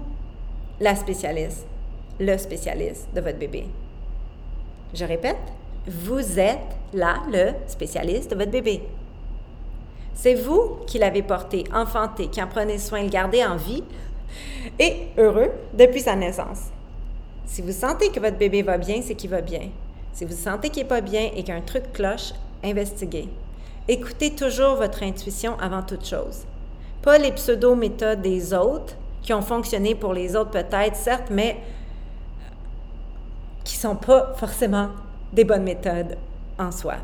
la 0.79 0.95
spécialiste, 0.95 1.65
le 2.19 2.37
spécialiste 2.37 3.07
de 3.15 3.21
votre 3.21 3.39
bébé. 3.39 3.65
Je 4.93 5.05
répète, 5.05 5.37
vous 5.87 6.39
êtes 6.39 6.77
là 6.93 7.23
le 7.31 7.53
spécialiste 7.65 8.31
de 8.31 8.35
votre 8.35 8.51
bébé. 8.51 8.83
C'est 10.13 10.35
vous 10.35 10.77
qui 10.85 10.99
l'avez 10.99 11.23
porté, 11.23 11.63
enfanté, 11.73 12.27
qui 12.27 12.41
en 12.41 12.47
prenez 12.47 12.77
soin, 12.77 13.01
le 13.01 13.09
gardez 13.09 13.43
en 13.43 13.55
vie 13.55 13.83
et 14.77 15.07
heureux 15.17 15.51
depuis 15.73 16.01
sa 16.01 16.15
naissance. 16.15 16.65
Si 17.45 17.63
vous 17.63 17.71
sentez 17.71 18.09
que 18.09 18.19
votre 18.19 18.37
bébé 18.37 18.61
va 18.61 18.77
bien, 18.77 19.01
c'est 19.01 19.15
qu'il 19.15 19.31
va 19.31 19.41
bien. 19.41 19.69
Si 20.17 20.25
vous 20.25 20.35
sentez 20.35 20.71
qu'il 20.71 20.81
n'est 20.81 20.89
pas 20.89 21.01
bien 21.01 21.29
et 21.35 21.43
qu'un 21.43 21.61
truc 21.61 21.93
cloche, 21.93 22.33
investiguez. 22.63 23.29
Écoutez 23.87 24.31
toujours 24.33 24.73
votre 24.73 25.03
intuition 25.03 25.55
avant 25.59 25.83
toute 25.83 26.07
chose. 26.07 26.45
Pas 27.03 27.19
les 27.19 27.31
pseudo-méthodes 27.31 28.23
des 28.23 28.51
autres 28.51 28.95
qui 29.21 29.31
ont 29.31 29.43
fonctionné 29.43 29.93
pour 29.93 30.15
les 30.15 30.35
autres 30.35 30.49
peut-être, 30.49 30.95
certes, 30.95 31.27
mais 31.29 31.57
qui 33.63 33.75
ne 33.75 33.81
sont 33.81 33.95
pas 33.95 34.33
forcément 34.37 34.89
des 35.33 35.43
bonnes 35.43 35.61
méthodes 35.61 36.17
en 36.57 36.71
soi. 36.71 36.95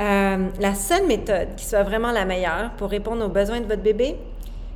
Euh, 0.00 0.48
la 0.58 0.74
seule 0.74 1.06
méthode 1.06 1.56
qui 1.58 1.66
soit 1.66 1.82
vraiment 1.82 2.10
la 2.10 2.24
meilleure 2.24 2.70
pour 2.78 2.88
répondre 2.88 3.22
aux 3.22 3.28
besoins 3.28 3.60
de 3.60 3.66
votre 3.66 3.82
bébé, 3.82 4.16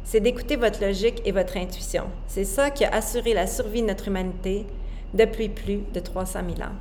c'est 0.04 0.20
d'écouter 0.20 0.56
votre 0.56 0.82
logique 0.82 1.22
et 1.24 1.32
votre 1.32 1.56
intuition. 1.56 2.04
C'est 2.26 2.44
ça 2.44 2.70
qui 2.70 2.84
a 2.84 2.94
assuré 2.94 3.32
la 3.32 3.46
survie 3.46 3.80
de 3.80 3.86
notre 3.86 4.08
humanité 4.08 4.66
depuis 5.14 5.48
plus 5.48 5.80
de 5.94 6.00
300 6.00 6.40
000 6.56 6.60
ans. 6.68 6.74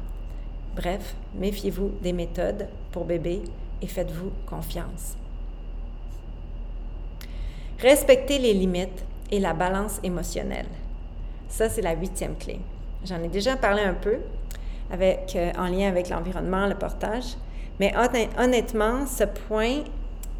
Bref, 0.75 1.15
méfiez-vous 1.35 1.91
des 2.01 2.13
méthodes 2.13 2.67
pour 2.91 3.05
bébé 3.05 3.41
et 3.81 3.87
faites-vous 3.87 4.31
confiance. 4.47 5.15
Respectez 7.79 8.39
les 8.39 8.53
limites 8.53 9.03
et 9.29 9.39
la 9.39 9.53
balance 9.53 9.99
émotionnelle. 10.03 10.67
Ça, 11.47 11.69
c'est 11.69 11.81
la 11.81 11.93
huitième 11.93 12.35
clé. 12.37 12.59
J'en 13.05 13.21
ai 13.21 13.27
déjà 13.27 13.55
parlé 13.55 13.83
un 13.83 13.93
peu 13.93 14.17
avec, 14.91 15.35
euh, 15.35 15.51
en 15.57 15.67
lien 15.67 15.89
avec 15.89 16.09
l'environnement, 16.09 16.65
le 16.65 16.75
portage. 16.75 17.35
Mais 17.79 17.93
honnêtement, 18.37 19.05
ce 19.05 19.23
point, 19.23 19.83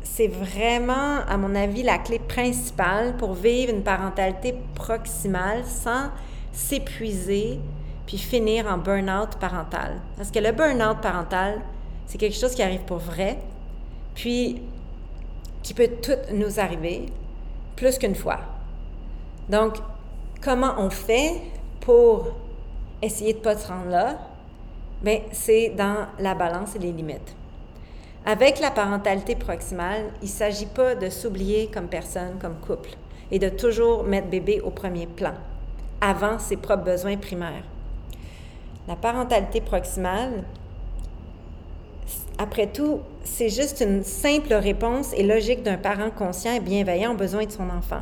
c'est 0.03 0.27
vraiment, 0.27 1.19
à 1.27 1.37
mon 1.37 1.53
avis, 1.55 1.83
la 1.83 1.97
clé 1.97 2.19
principale 2.19 3.17
pour 3.17 3.33
vivre 3.33 3.73
une 3.73 3.83
parentalité 3.83 4.55
proximale 4.75 5.63
sans 5.65 6.09
s'épuiser 6.51 7.59
puis 8.05 8.17
finir 8.17 8.67
en 8.67 8.77
burn-out 8.77 9.37
parental. 9.39 10.01
Parce 10.17 10.31
que 10.31 10.39
le 10.39 10.51
burn-out 10.51 11.01
parental, 11.01 11.61
c'est 12.05 12.17
quelque 12.17 12.35
chose 12.35 12.53
qui 12.53 12.61
arrive 12.61 12.81
pour 12.81 12.97
vrai, 12.97 13.37
puis 14.15 14.61
qui 15.61 15.73
peut 15.73 15.89
tout 16.01 16.33
nous 16.33 16.59
arriver 16.59 17.05
plus 17.75 17.97
qu'une 17.97 18.15
fois. 18.15 18.39
Donc, 19.49 19.77
comment 20.41 20.75
on 20.77 20.89
fait 20.89 21.41
pour 21.79 22.27
essayer 23.01 23.33
de 23.33 23.39
ne 23.39 23.43
pas 23.43 23.57
se 23.57 23.67
rendre 23.67 23.89
là? 23.89 24.17
Bien, 25.01 25.19
c'est 25.31 25.69
dans 25.69 26.07
la 26.19 26.35
balance 26.35 26.75
et 26.75 26.79
les 26.79 26.91
limites. 26.91 27.35
Avec 28.25 28.61
la 28.61 28.71
parentalité 28.71 29.35
proximale, 29.35 30.05
il 30.21 30.25
ne 30.25 30.29
s'agit 30.29 30.65
pas 30.65 30.95
de 30.95 31.09
s'oublier 31.09 31.67
comme 31.67 31.87
personne, 31.87 32.37
comme 32.39 32.55
couple, 32.55 32.91
et 33.31 33.39
de 33.39 33.49
toujours 33.49 34.03
mettre 34.03 34.27
bébé 34.27 34.61
au 34.61 34.69
premier 34.69 35.07
plan, 35.07 35.33
avant 35.99 36.39
ses 36.39 36.55
propres 36.55 36.85
besoins 36.85 37.17
primaires. 37.17 37.63
La 38.87 38.95
parentalité 38.95 39.61
proximale, 39.61 40.43
après 42.37 42.67
tout, 42.67 42.99
c'est 43.23 43.49
juste 43.49 43.81
une 43.81 44.03
simple 44.03 44.53
réponse 44.53 45.13
et 45.13 45.23
logique 45.23 45.63
d'un 45.63 45.77
parent 45.77 46.09
conscient 46.09 46.53
et 46.53 46.59
bienveillant 46.59 47.13
aux 47.13 47.17
besoins 47.17 47.45
de 47.45 47.51
son 47.51 47.69
enfant. 47.69 48.01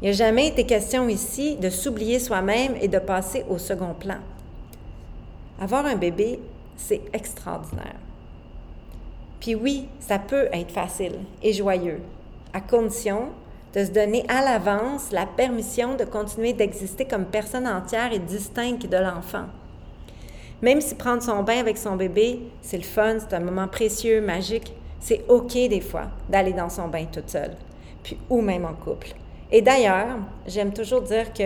Il 0.00 0.06
n'y 0.06 0.10
a 0.10 0.12
jamais 0.12 0.48
été 0.48 0.64
question 0.64 1.08
ici 1.08 1.56
de 1.56 1.70
s'oublier 1.70 2.18
soi-même 2.18 2.74
et 2.80 2.88
de 2.88 2.98
passer 2.98 3.44
au 3.48 3.58
second 3.58 3.94
plan. 3.94 4.18
Avoir 5.60 5.86
un 5.86 5.96
bébé, 5.96 6.40
c'est 6.76 7.02
extraordinaire. 7.12 7.96
Puis 9.40 9.54
oui, 9.54 9.88
ça 10.00 10.18
peut 10.18 10.48
être 10.52 10.72
facile 10.72 11.20
et 11.42 11.52
joyeux, 11.52 12.00
à 12.52 12.60
condition 12.60 13.28
de 13.74 13.84
se 13.84 13.90
donner 13.90 14.24
à 14.28 14.42
l'avance 14.42 15.12
la 15.12 15.26
permission 15.26 15.96
de 15.96 16.04
continuer 16.04 16.52
d'exister 16.52 17.04
comme 17.04 17.26
personne 17.26 17.68
entière 17.68 18.12
et 18.12 18.18
distincte 18.18 18.86
de 18.86 18.96
l'enfant. 18.96 19.46
Même 20.62 20.80
si 20.80 20.94
prendre 20.94 21.22
son 21.22 21.42
bain 21.42 21.58
avec 21.58 21.76
son 21.76 21.96
bébé, 21.96 22.40
c'est 22.62 22.78
le 22.78 22.82
fun, 22.82 23.18
c'est 23.18 23.34
un 23.34 23.40
moment 23.40 23.68
précieux, 23.68 24.20
magique, 24.20 24.72
c'est 25.00 25.24
OK 25.28 25.52
des 25.52 25.80
fois 25.80 26.04
d'aller 26.28 26.52
dans 26.52 26.70
son 26.70 26.88
bain 26.88 27.04
toute 27.10 27.30
seule, 27.30 27.54
puis 28.02 28.16
ou 28.30 28.40
même 28.40 28.64
en 28.64 28.72
couple. 28.72 29.08
Et 29.52 29.62
d'ailleurs, 29.62 30.18
j'aime 30.46 30.72
toujours 30.72 31.02
dire 31.02 31.32
que 31.32 31.44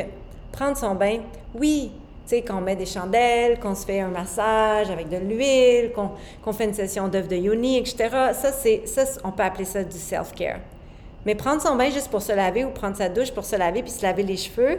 prendre 0.52 0.76
son 0.76 0.94
bain, 0.94 1.18
oui, 1.54 1.90
sais, 2.30 2.42
qu'on 2.42 2.60
met 2.60 2.76
des 2.76 2.86
chandelles, 2.86 3.58
qu'on 3.58 3.74
se 3.74 3.84
fait 3.84 4.00
un 4.00 4.08
massage 4.08 4.90
avec 4.90 5.08
de 5.08 5.16
l'huile, 5.16 5.92
qu'on 5.92 6.52
fait 6.52 6.64
une 6.64 6.74
session 6.74 7.08
d'œuf 7.08 7.28
de 7.28 7.36
yoni, 7.36 7.78
etc. 7.78 8.08
Ça, 8.32 8.52
c'est, 8.52 8.86
ça, 8.86 9.02
on 9.24 9.32
peut 9.32 9.42
appeler 9.42 9.64
ça 9.64 9.82
du 9.82 9.98
self-care. 9.98 10.60
Mais 11.26 11.34
prendre 11.34 11.60
son 11.60 11.76
bain 11.76 11.90
juste 11.90 12.08
pour 12.08 12.22
se 12.22 12.32
laver 12.32 12.64
ou 12.64 12.70
prendre 12.70 12.96
sa 12.96 13.08
douche 13.08 13.32
pour 13.32 13.44
se 13.44 13.56
laver 13.56 13.82
puis 13.82 13.90
se 13.90 14.02
laver 14.02 14.22
les 14.22 14.36
cheveux, 14.36 14.78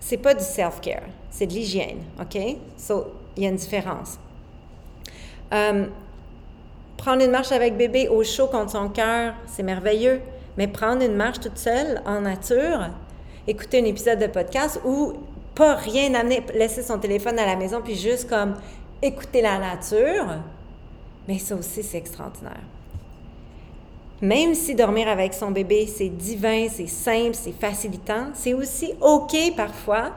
c'est 0.00 0.16
pas 0.16 0.34
du 0.34 0.42
self-care, 0.42 1.02
c'est 1.30 1.46
de 1.46 1.52
l'hygiène, 1.52 1.98
OK? 2.18 2.56
So, 2.76 3.06
il 3.36 3.42
y 3.42 3.46
a 3.46 3.50
une 3.50 3.56
différence. 3.56 4.18
Euh, 5.52 5.86
prendre 6.96 7.22
une 7.22 7.30
marche 7.30 7.52
avec 7.52 7.76
bébé 7.76 8.08
au 8.08 8.22
chaud 8.24 8.46
contre 8.46 8.72
son 8.72 8.88
cœur, 8.88 9.34
c'est 9.46 9.62
merveilleux. 9.62 10.20
Mais 10.56 10.68
prendre 10.68 11.02
une 11.02 11.14
marche 11.14 11.40
toute 11.40 11.58
seule, 11.58 12.02
en 12.04 12.20
nature, 12.20 12.90
écouter 13.46 13.80
un 13.80 13.84
épisode 13.84 14.18
de 14.18 14.26
podcast 14.26 14.80
ou 14.84 15.14
pas 15.54 15.76
rien 15.76 16.12
amener, 16.14 16.42
laisser 16.54 16.82
son 16.82 16.98
téléphone 16.98 17.38
à 17.38 17.46
la 17.46 17.56
maison, 17.56 17.80
puis 17.82 17.94
juste 17.94 18.28
comme 18.28 18.56
écouter 19.02 19.42
la 19.42 19.58
nature, 19.58 20.26
Mais 21.28 21.38
ça 21.38 21.54
aussi, 21.54 21.82
c'est 21.82 21.98
extraordinaire. 21.98 22.62
Même 24.20 24.54
si 24.54 24.74
dormir 24.74 25.08
avec 25.08 25.32
son 25.32 25.50
bébé, 25.50 25.86
c'est 25.86 26.08
divin, 26.08 26.66
c'est 26.68 26.88
simple, 26.88 27.34
c'est 27.34 27.52
facilitant, 27.52 28.28
c'est 28.34 28.52
aussi 28.52 28.92
OK 29.00 29.34
parfois 29.56 30.10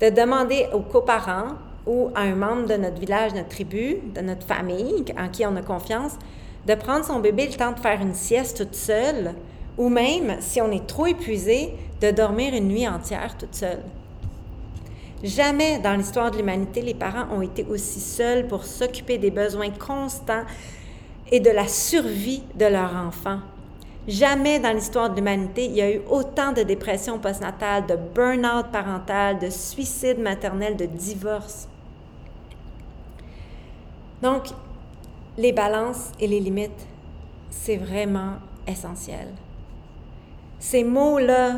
de 0.00 0.10
demander 0.10 0.66
aux 0.72 0.80
coparents 0.80 1.54
ou 1.88 2.10
à 2.14 2.20
un 2.20 2.34
membre 2.34 2.68
de 2.68 2.74
notre 2.74 3.00
village, 3.00 3.34
notre 3.34 3.48
tribu, 3.48 3.96
de 4.14 4.20
notre 4.20 4.46
famille, 4.46 5.04
en 5.18 5.28
qui 5.28 5.44
on 5.46 5.56
a 5.56 5.62
confiance, 5.62 6.12
de 6.66 6.74
prendre 6.74 7.04
son 7.04 7.18
bébé 7.18 7.46
le 7.46 7.54
temps 7.54 7.72
de 7.72 7.80
faire 7.80 8.00
une 8.02 8.14
sieste 8.14 8.58
toute 8.58 8.74
seule, 8.74 9.34
ou 9.78 9.88
même, 9.88 10.36
si 10.40 10.60
on 10.60 10.70
est 10.70 10.86
trop 10.86 11.06
épuisé, 11.06 11.72
de 12.02 12.10
dormir 12.10 12.54
une 12.54 12.68
nuit 12.68 12.86
entière 12.86 13.36
toute 13.38 13.54
seule. 13.54 13.80
Jamais 15.24 15.78
dans 15.78 15.94
l'histoire 15.94 16.30
de 16.30 16.36
l'humanité, 16.36 16.82
les 16.82 16.94
parents 16.94 17.34
ont 17.34 17.42
été 17.42 17.64
aussi 17.68 18.00
seuls 18.00 18.46
pour 18.46 18.64
s'occuper 18.64 19.16
des 19.16 19.30
besoins 19.30 19.70
constants 19.70 20.44
et 21.32 21.40
de 21.40 21.50
la 21.50 21.66
survie 21.66 22.42
de 22.54 22.66
leur 22.66 22.94
enfant. 22.94 23.38
Jamais 24.06 24.60
dans 24.60 24.72
l'histoire 24.72 25.10
de 25.10 25.16
l'humanité, 25.16 25.64
il 25.64 25.72
y 25.72 25.82
a 25.82 25.90
eu 25.90 26.02
autant 26.08 26.52
de 26.52 26.62
dépression 26.62 27.18
postnatale, 27.18 27.86
de 27.86 27.96
burn-out 27.96 28.66
parental, 28.70 29.38
de 29.38 29.50
suicide 29.50 30.18
maternel, 30.18 30.76
de 30.76 30.86
divorce. 30.86 31.68
Donc, 34.22 34.48
les 35.36 35.52
balances 35.52 36.12
et 36.18 36.26
les 36.26 36.40
limites, 36.40 36.86
c'est 37.50 37.76
vraiment 37.76 38.34
essentiel. 38.66 39.28
Ces 40.58 40.82
mots-là, 40.82 41.56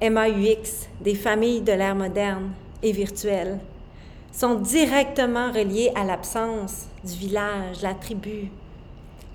MAUX, 0.00 0.88
des 1.00 1.14
familles 1.14 1.60
de 1.60 1.72
l'ère 1.72 1.94
moderne 1.94 2.52
et 2.82 2.92
virtuelle, 2.92 3.58
sont 4.32 4.54
directement 4.54 5.52
reliés 5.52 5.90
à 5.94 6.04
l'absence 6.04 6.86
du 7.04 7.12
village, 7.12 7.82
la 7.82 7.94
tribu, 7.94 8.50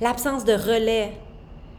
l'absence 0.02 0.46
de 0.46 0.54
relais 0.54 1.14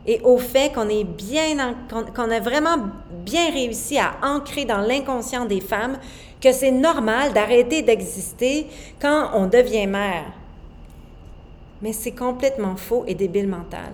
et 0.07 0.21
au 0.23 0.39
fait 0.39 0.73
qu'on 0.73 0.89
est 0.89 1.05
bien, 1.05 1.75
qu'on 2.15 2.31
a 2.31 2.41
vraiment 2.41 2.77
bien 3.25 3.51
réussi 3.51 3.99
à 3.99 4.17
ancrer 4.23 4.65
dans 4.65 4.81
l'inconscient 4.81 5.47
des 5.47 5.61
femmes 5.61 5.99
que 6.45 6.53
c'est 6.53 6.71
normal 6.71 7.33
d'arrêter 7.33 7.81
d'exister 7.81 8.67
quand 9.01 9.31
on 9.33 9.47
devient 9.47 9.87
mère. 9.87 10.27
Mais 11.81 11.95
c'est 11.95 12.13
complètement 12.13 12.77
faux 12.77 13.05
et 13.07 13.15
débile 13.15 13.49
mental. 13.49 13.93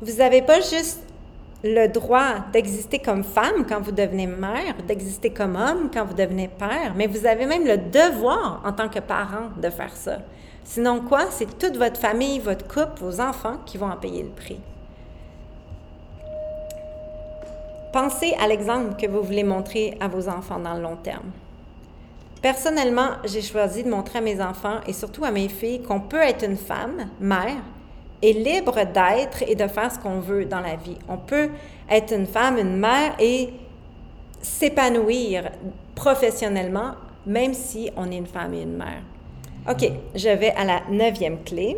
Vous 0.00 0.14
n'avez 0.14 0.42
pas 0.42 0.60
juste 0.60 1.00
le 1.62 1.86
droit 1.86 2.44
d'exister 2.52 2.98
comme 2.98 3.22
femme 3.22 3.64
quand 3.68 3.80
vous 3.80 3.92
devenez 3.92 4.26
mère, 4.26 4.74
d'exister 4.88 5.30
comme 5.30 5.54
homme 5.54 5.90
quand 5.94 6.04
vous 6.04 6.14
devenez 6.14 6.48
père, 6.48 6.92
mais 6.96 7.06
vous 7.06 7.24
avez 7.24 7.46
même 7.46 7.64
le 7.64 7.76
devoir 7.76 8.60
en 8.64 8.72
tant 8.72 8.88
que 8.88 8.98
parent 8.98 9.50
de 9.62 9.70
faire 9.70 9.94
ça. 9.94 10.18
Sinon 10.64 11.02
quoi? 11.02 11.26
C'est 11.30 11.56
toute 11.56 11.76
votre 11.76 12.00
famille, 12.00 12.40
votre 12.40 12.66
couple, 12.66 13.00
vos 13.00 13.20
enfants 13.20 13.58
qui 13.64 13.78
vont 13.78 13.90
en 13.90 13.96
payer 13.96 14.24
le 14.24 14.30
prix. 14.30 14.58
Pensez 17.92 18.34
à 18.40 18.48
l'exemple 18.48 18.96
que 18.96 19.06
vous 19.06 19.22
voulez 19.22 19.44
montrer 19.44 19.98
à 20.00 20.08
vos 20.08 20.26
enfants 20.28 20.58
dans 20.58 20.74
le 20.74 20.82
long 20.82 20.96
terme. 20.96 21.30
Personnellement, 22.40 23.10
j'ai 23.24 23.42
choisi 23.42 23.84
de 23.84 23.90
montrer 23.90 24.18
à 24.18 24.22
mes 24.22 24.40
enfants 24.40 24.80
et 24.86 24.94
surtout 24.94 25.24
à 25.24 25.30
mes 25.30 25.48
filles 25.48 25.82
qu'on 25.82 26.00
peut 26.00 26.22
être 26.22 26.44
une 26.44 26.56
femme, 26.56 27.10
mère, 27.20 27.62
est 28.22 28.32
libre 28.32 28.76
d'être 28.76 29.42
et 29.46 29.54
de 29.54 29.66
faire 29.68 29.92
ce 29.92 29.98
qu'on 29.98 30.20
veut 30.20 30.46
dans 30.46 30.60
la 30.60 30.76
vie. 30.76 30.96
On 31.08 31.18
peut 31.18 31.50
être 31.90 32.14
une 32.14 32.26
femme, 32.26 32.58
une 32.58 32.76
mère 32.76 33.14
et 33.18 33.50
s'épanouir 34.40 35.50
professionnellement, 35.94 36.92
même 37.26 37.52
si 37.52 37.90
on 37.96 38.10
est 38.10 38.16
une 38.16 38.26
femme 38.26 38.54
et 38.54 38.62
une 38.62 38.76
mère. 38.76 39.02
OK, 39.70 39.88
je 40.14 40.28
vais 40.30 40.52
à 40.52 40.64
la 40.64 40.80
neuvième 40.90 41.42
clé. 41.44 41.76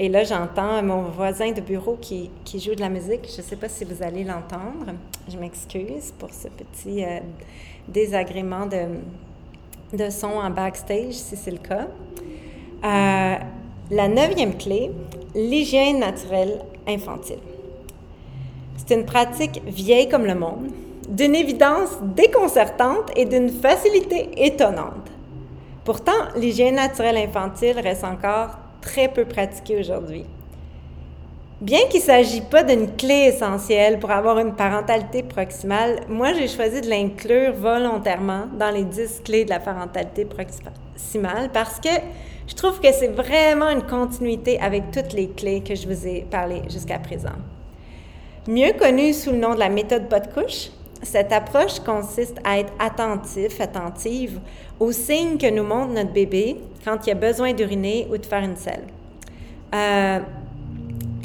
Et 0.00 0.08
là, 0.08 0.22
j'entends 0.22 0.80
mon 0.80 1.02
voisin 1.02 1.50
de 1.50 1.60
bureau 1.60 1.98
qui, 2.00 2.30
qui, 2.44 2.60
joue 2.60 2.76
de 2.76 2.80
la 2.80 2.88
musique. 2.88 3.28
Je 3.28 3.38
ne 3.38 3.46
sais 3.46 3.56
pas 3.56 3.68
si 3.68 3.84
vous 3.84 4.00
allez 4.00 4.22
l'entendre. 4.22 4.94
Je 5.28 5.36
m'excuse 5.36 6.12
pour 6.16 6.30
ce 6.32 6.46
petit 6.46 7.04
euh, 7.04 7.18
désagrément 7.88 8.66
de, 8.66 9.96
de 9.96 10.08
son 10.08 10.28
en 10.28 10.50
backstage, 10.50 11.14
si 11.14 11.34
c'est 11.34 11.50
le 11.50 11.58
cas. 11.58 11.88
Euh, 12.84 13.34
la 13.90 14.08
neuvième 14.08 14.56
clé, 14.56 14.92
l'hygiène 15.34 15.98
naturelle 15.98 16.60
infantile. 16.86 17.40
C'est 18.76 18.94
une 18.94 19.04
pratique 19.04 19.60
vieille 19.66 20.08
comme 20.08 20.26
le 20.26 20.36
monde, 20.36 20.68
d'une 21.08 21.34
évidence 21.34 21.98
déconcertante 22.02 23.10
et 23.16 23.24
d'une 23.24 23.50
facilité 23.50 24.30
étonnante. 24.36 25.10
Pourtant, 25.84 26.12
l'hygiène 26.36 26.76
naturelle 26.76 27.16
infantile 27.16 27.80
reste 27.80 28.04
encore 28.04 28.50
très 28.88 29.08
peu 29.08 29.26
pratiquée 29.26 29.78
aujourd'hui. 29.78 30.24
Bien 31.60 31.80
qu'il 31.90 32.00
ne 32.00 32.06
s'agisse 32.06 32.40
pas 32.40 32.62
d'une 32.62 32.96
clé 32.96 33.32
essentielle 33.34 33.98
pour 33.98 34.10
avoir 34.10 34.38
une 34.38 34.54
parentalité 34.54 35.22
proximale, 35.22 36.00
moi 36.08 36.32
j'ai 36.32 36.48
choisi 36.48 36.80
de 36.80 36.88
l'inclure 36.88 37.52
volontairement 37.52 38.46
dans 38.58 38.70
les 38.70 38.84
10 38.84 39.22
clés 39.24 39.44
de 39.44 39.50
la 39.50 39.58
parentalité 39.58 40.24
proximale 40.24 41.50
parce 41.52 41.80
que 41.80 41.88
je 42.46 42.54
trouve 42.54 42.80
que 42.80 42.92
c'est 42.92 43.08
vraiment 43.08 43.68
une 43.68 43.82
continuité 43.82 44.58
avec 44.60 44.90
toutes 44.90 45.12
les 45.12 45.28
clés 45.28 45.62
que 45.62 45.74
je 45.74 45.86
vous 45.86 46.06
ai 46.06 46.26
parlé 46.30 46.62
jusqu'à 46.70 46.98
présent. 46.98 47.36
Mieux 48.46 48.72
connue 48.78 49.12
sous 49.12 49.32
le 49.32 49.38
nom 49.38 49.54
de 49.54 49.58
la 49.58 49.68
méthode 49.68 50.08
pas 50.08 50.20
de 50.20 50.32
couche, 50.32 50.70
cette 51.02 51.32
approche 51.32 51.80
consiste 51.80 52.38
à 52.44 52.58
être 52.58 52.72
attentif, 52.78 53.60
attentive 53.60 54.40
aux 54.80 54.92
signes 54.92 55.38
que 55.38 55.50
nous 55.50 55.64
montre 55.64 55.92
notre 55.92 56.12
bébé 56.12 56.56
quand 56.84 57.06
il 57.06 57.10
a 57.10 57.14
besoin 57.14 57.52
d'uriner 57.52 58.06
ou 58.10 58.16
de 58.16 58.26
faire 58.26 58.42
une 58.42 58.56
selle. 58.56 58.84
Euh, 59.74 60.20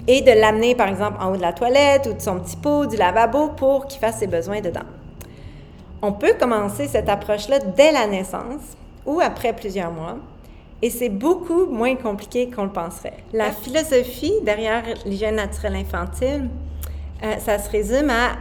et 0.08 0.22
de 0.22 0.32
l'amener, 0.32 0.76
par 0.76 0.90
exemple, 0.90 1.18
en 1.22 1.32
haut 1.32 1.38
de 1.38 1.42
la 1.42 1.54
toilette 1.54 2.08
ou 2.12 2.14
de 2.14 2.22
son 2.22 2.40
petit 2.40 2.58
pot, 2.58 2.86
du 2.86 2.98
lavabo 2.98 3.50
pour 3.50 3.88
qu'il 3.88 4.00
fasse 4.00 4.20
ses 4.20 4.28
besoins 4.28 4.60
dedans. 4.60 4.82
On 6.02 6.12
peut 6.12 6.34
commencer 6.38 6.88
cette 6.88 7.08
approche-là 7.08 7.60
dès 7.60 7.92
la 7.92 8.08
naissance 8.08 8.76
ou 9.06 9.22
après 9.22 9.54
plusieurs 9.54 9.92
mois 9.92 10.18
et 10.82 10.90
c'est 10.90 11.08
beaucoup 11.08 11.66
moins 11.68 11.96
compliqué 11.96 12.50
qu'on 12.50 12.66
le 12.66 12.70
penserait. 12.70 13.24
La 13.32 13.52
philosophie 13.52 14.34
derrière 14.44 14.84
l'hygiène 15.06 15.36
naturelle 15.36 15.78
infantile, 15.78 16.50
euh, 17.24 17.38
ça 17.40 17.58
se 17.58 17.70
résume 17.70 18.10
à 18.10 18.36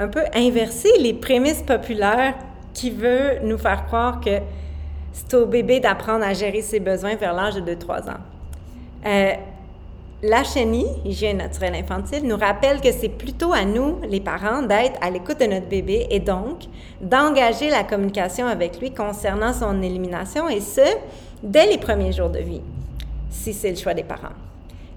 un 0.00 0.08
peu 0.08 0.24
inverser 0.34 0.90
les 0.98 1.14
prémices 1.14 1.62
populaires 1.62 2.34
qui 2.76 2.90
veulent 2.90 3.40
nous 3.42 3.56
faire 3.56 3.86
croire 3.86 4.20
que 4.20 4.38
c'est 5.12 5.32
au 5.34 5.46
bébé 5.46 5.80
d'apprendre 5.80 6.24
à 6.24 6.34
gérer 6.34 6.60
ses 6.60 6.78
besoins 6.78 7.16
vers 7.16 7.32
l'âge 7.32 7.54
de 7.54 7.74
2-3 7.74 8.10
ans. 8.10 8.20
Euh, 9.06 9.32
la 10.22 10.44
chenille, 10.44 10.90
hygiène 11.04 11.38
naturelle 11.38 11.74
infantile, 11.74 12.24
nous 12.24 12.36
rappelle 12.36 12.82
que 12.82 12.92
c'est 12.92 13.08
plutôt 13.08 13.54
à 13.54 13.64
nous, 13.64 13.98
les 14.08 14.20
parents, 14.20 14.62
d'être 14.62 14.98
à 15.00 15.08
l'écoute 15.08 15.40
de 15.40 15.46
notre 15.46 15.68
bébé 15.68 16.06
et 16.10 16.20
donc 16.20 16.64
d'engager 17.00 17.70
la 17.70 17.82
communication 17.82 18.46
avec 18.46 18.78
lui 18.78 18.92
concernant 18.92 19.54
son 19.54 19.82
élimination 19.82 20.46
et 20.48 20.60
ce, 20.60 20.86
dès 21.42 21.66
les 21.66 21.78
premiers 21.78 22.12
jours 22.12 22.30
de 22.30 22.40
vie, 22.40 22.62
si 23.30 23.54
c'est 23.54 23.70
le 23.70 23.76
choix 23.76 23.94
des 23.94 24.04
parents. 24.04 24.45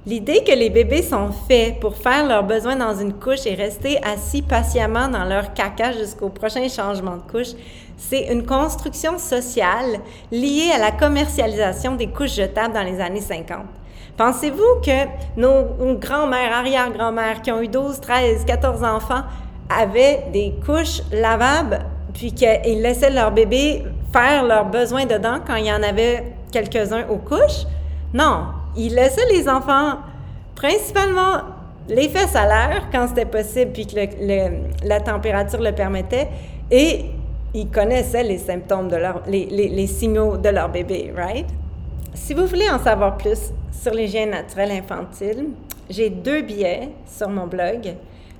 L'idée 0.07 0.45
que 0.45 0.53
les 0.53 0.69
bébés 0.69 1.03
sont 1.03 1.31
faits 1.47 1.81
pour 1.81 1.97
faire 1.97 2.25
leurs 2.25 2.43
besoins 2.43 2.77
dans 2.77 2.95
une 2.95 3.13
couche 3.13 3.45
et 3.45 3.53
rester 3.53 4.01
assis 4.01 4.41
patiemment 4.41 5.09
dans 5.09 5.25
leur 5.25 5.53
caca 5.53 5.91
jusqu'au 5.91 6.29
prochain 6.29 6.69
changement 6.69 7.17
de 7.17 7.29
couche, 7.29 7.53
c'est 7.97 8.31
une 8.31 8.45
construction 8.45 9.17
sociale 9.17 9.99
liée 10.31 10.71
à 10.73 10.79
la 10.79 10.91
commercialisation 10.91 11.95
des 11.95 12.07
couches 12.07 12.35
jetables 12.35 12.73
dans 12.73 12.83
les 12.83 13.01
années 13.01 13.19
50. 13.19 13.65
Pensez-vous 14.15 14.81
que 14.81 15.05
nos, 15.35 15.95
grands-mères, 15.95 16.53
arrière-grand-mères 16.53 17.41
qui 17.41 17.51
ont 17.51 17.61
eu 17.61 17.67
12, 17.67 17.99
13, 17.99 18.45
14 18.45 18.83
enfants 18.85 19.23
avaient 19.69 20.27
des 20.31 20.55
couches 20.65 21.01
lavables 21.11 21.79
puis 22.13 22.31
qu'ils 22.31 22.81
laissaient 22.81 23.11
leur 23.11 23.31
bébé 23.31 23.83
faire 24.13 24.45
leurs 24.45 24.65
besoins 24.65 25.05
dedans 25.05 25.39
quand 25.45 25.55
il 25.55 25.65
y 25.65 25.73
en 25.73 25.83
avait 25.83 26.33
quelques-uns 26.53 27.05
aux 27.09 27.17
couches? 27.17 27.65
Non, 28.13 28.45
ils 28.75 28.93
laissaient 28.93 29.29
les 29.31 29.47
enfants 29.47 29.97
principalement 30.55 31.41
les 31.87 32.09
fesses 32.09 32.35
à 32.35 32.45
l'air 32.45 32.83
quand 32.91 33.07
c'était 33.07 33.25
possible 33.25 33.71
puis 33.71 33.87
que 33.87 33.95
la 34.85 34.99
température 34.99 35.59
le 35.59 35.71
permettait 35.71 36.27
et 36.69 37.05
ils 37.53 37.69
connaissaient 37.69 38.23
les 38.23 38.37
symptômes 38.37 38.89
de 38.89 38.95
leur, 38.95 39.23
les, 39.27 39.45
les 39.47 39.87
signaux 39.87 40.37
de 40.37 40.49
leur 40.49 40.69
bébé, 40.69 41.11
right? 41.15 41.47
Si 42.13 42.33
vous 42.33 42.45
voulez 42.45 42.69
en 42.69 42.79
savoir 42.79 43.17
plus 43.17 43.51
sur 43.71 43.93
l'hygiène 43.93 44.31
naturelle 44.31 44.71
infantile, 44.71 45.47
j'ai 45.89 46.09
deux 46.09 46.41
billets 46.41 46.89
sur 47.07 47.29
mon 47.29 47.47
blog. 47.47 47.95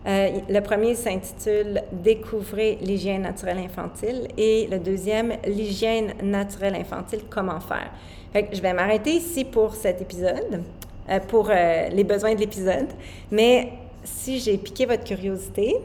Euh, 0.07 0.39
le 0.49 0.59
premier 0.62 0.95
s'intitule 0.95 1.81
Découvrez 1.91 2.77
l'hygiène 2.81 3.23
naturelle 3.23 3.57
infantile 3.57 4.29
et 4.38 4.67
le 4.71 4.79
deuxième 4.79 5.33
L'hygiène 5.45 6.13
naturelle 6.23 6.75
infantile, 6.75 7.21
comment 7.29 7.59
faire. 7.59 7.91
je 8.33 8.62
vais 8.62 8.73
m'arrêter 8.73 9.12
ici 9.12 9.43
pour 9.43 9.75
cet 9.75 10.01
épisode, 10.01 10.63
euh, 11.09 11.19
pour 11.27 11.49
euh, 11.49 11.89
les 11.89 12.05
besoins 12.05 12.33
de 12.33 12.39
l'épisode. 12.39 12.88
Mais 13.29 13.73
si 14.03 14.39
j'ai 14.39 14.57
piqué 14.57 14.85
votre 14.85 15.03
curiosité 15.03 15.75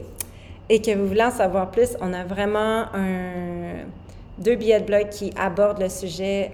et 0.69 0.81
que 0.81 0.91
vous 0.91 1.07
voulez 1.07 1.23
en 1.23 1.31
savoir 1.31 1.69
plus, 1.69 1.97
on 1.99 2.13
a 2.13 2.23
vraiment 2.23 2.85
deux 4.39 4.55
billets 4.55 4.79
de 4.79 4.85
blog 4.85 5.09
qui 5.09 5.31
abordent 5.37 5.81
le 5.81 5.89
sujet 5.89 6.51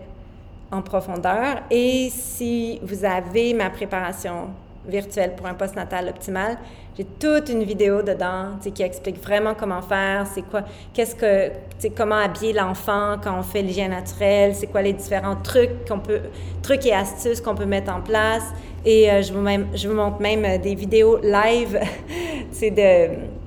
en 0.71 0.82
profondeur. 0.82 1.62
Et 1.69 2.10
si 2.12 2.80
vous 2.84 3.06
avez 3.06 3.54
ma 3.54 3.69
préparation 3.69 4.50
virtuelle 4.88 5.36
pour 5.36 5.48
un 5.48 5.54
postnatal 5.54 6.10
optimal, 6.10 6.58
j'ai 6.98 7.06
toute 7.06 7.50
une 7.50 7.63
vidéo 7.63 8.02
dedans 8.02 8.58
qui 8.62 8.84
explique 8.84 9.22
vraiment 9.22 9.54
comment 9.54 9.82
faire, 9.82 10.28
c'est 10.28 10.41
quoi, 10.41 10.63
qu'est-ce 10.94 11.15
que, 11.15 11.52
comment 11.96 12.15
habiller 12.15 12.52
l'enfant 12.52 13.15
quand 13.24 13.39
on 13.39 13.44
fait 13.44 13.62
l'hygiène 13.62 13.91
naturelle, 13.91 14.54
c'est 14.54 14.67
quoi 14.67 14.82
les 14.82 14.94
différents 14.94 15.38
trucs 15.38 15.88
qu'on 15.88 16.00
peut, 16.00 16.20
trucs 16.62 16.86
et 16.86 16.94
astuces 16.94 17.39
qu'on 17.39 17.56
peut 17.56 17.65
mettre 17.65 17.94
en 17.94 18.02
place. 18.02 18.44
Et 18.86 19.10
euh, 19.10 19.22
je, 19.22 19.88
vous 19.88 19.94
montre 19.94 20.22
même 20.22 20.44
euh, 20.44 20.58
des 20.58 20.76
vidéos 20.76 21.20
live, 21.22 21.80
c'est 22.52 22.72
de 22.72 23.41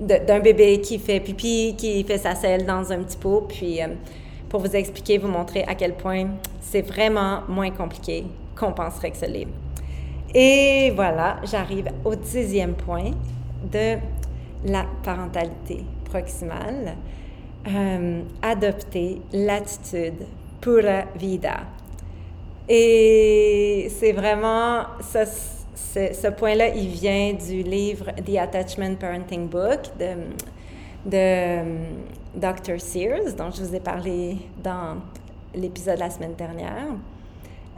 d'un 0.00 0.40
bébé 0.40 0.80
qui 0.80 0.98
fait 0.98 1.20
pipi, 1.20 1.74
qui 1.76 2.04
fait 2.04 2.18
sa 2.18 2.34
selle 2.34 2.66
dans 2.66 2.92
un 2.92 2.98
petit 2.98 3.16
pot, 3.16 3.46
puis 3.48 3.82
euh, 3.82 3.86
pour 4.48 4.60
vous 4.60 4.76
expliquer, 4.76 5.18
vous 5.18 5.28
montrer 5.28 5.64
à 5.66 5.74
quel 5.74 5.94
point 5.94 6.26
c'est 6.60 6.82
vraiment 6.82 7.40
moins 7.48 7.70
compliqué 7.70 8.24
qu'on 8.56 8.72
penserait 8.72 9.10
que 9.10 9.16
ce 9.16 9.26
livre. 9.26 9.50
Et 10.34 10.92
voilà, 10.96 11.36
j'arrive 11.44 11.88
au 12.04 12.14
dixième 12.14 12.74
point 12.74 13.12
de 13.70 13.96
la 14.66 14.84
parentalité 15.02 15.84
proximale. 16.04 16.96
Euh, 17.66 18.22
adopter 18.42 19.22
l'attitude 19.32 20.26
pura 20.60 21.04
vida. 21.16 21.60
Et 22.68 23.90
c'est 23.98 24.12
vraiment, 24.12 24.84
ce 25.00 26.28
point-là, 26.28 26.68
il 26.68 26.88
vient 26.88 27.32
du 27.32 27.62
livre 27.62 28.10
The 28.16 28.36
Attachment 28.36 28.96
Parenting 28.96 29.48
Book 29.48 29.80
de, 29.98 30.14
de 31.06 31.64
Dr. 32.34 32.80
Sears, 32.80 33.32
dont 33.36 33.50
je 33.50 33.62
vous 33.62 33.74
ai 33.74 33.80
parlé 33.80 34.36
dans 34.62 34.96
l'épisode 35.54 35.98
la 35.98 36.10
semaine 36.10 36.34
dernière. 36.34 36.88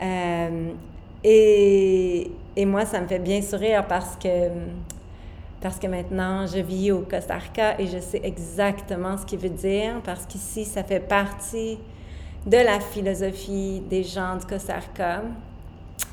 Euh, 0.02 0.70
et, 1.22 2.30
et, 2.56 2.64
moi, 2.64 2.86
ça 2.86 3.00
me 3.00 3.06
fait 3.06 3.18
bien 3.18 3.42
sourire 3.42 3.86
parce 3.86 4.16
que, 4.16 4.48
parce 5.60 5.78
que 5.78 5.86
maintenant, 5.86 6.46
je 6.46 6.58
vis 6.58 6.92
au 6.92 7.00
Costa 7.00 7.36
Rica 7.36 7.78
et 7.78 7.86
je 7.86 7.98
sais 7.98 8.20
exactement 8.22 9.16
ce 9.16 9.26
qu'il 9.26 9.38
veut 9.38 9.50
dire 9.50 10.00
parce 10.04 10.26
qu'ici, 10.26 10.64
ça 10.64 10.82
fait 10.82 11.00
partie 11.00 11.78
de 12.46 12.56
la 12.56 12.80
philosophie 12.80 13.80
des 13.80 14.04
gens 14.04 14.36
du 14.36 14.46
Costa 14.46 14.74
Rica 14.74 15.22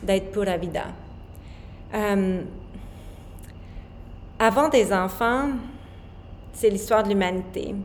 d'être 0.01 0.31
pura 0.31 0.57
vida. 0.57 0.85
Euh, 1.93 2.41
avant 4.39 4.67
des 4.67 4.91
enfants, 4.91 5.49
c'est 6.53 6.69
l'histoire 6.69 7.03
de 7.03 7.09
l'humanité. 7.09 7.75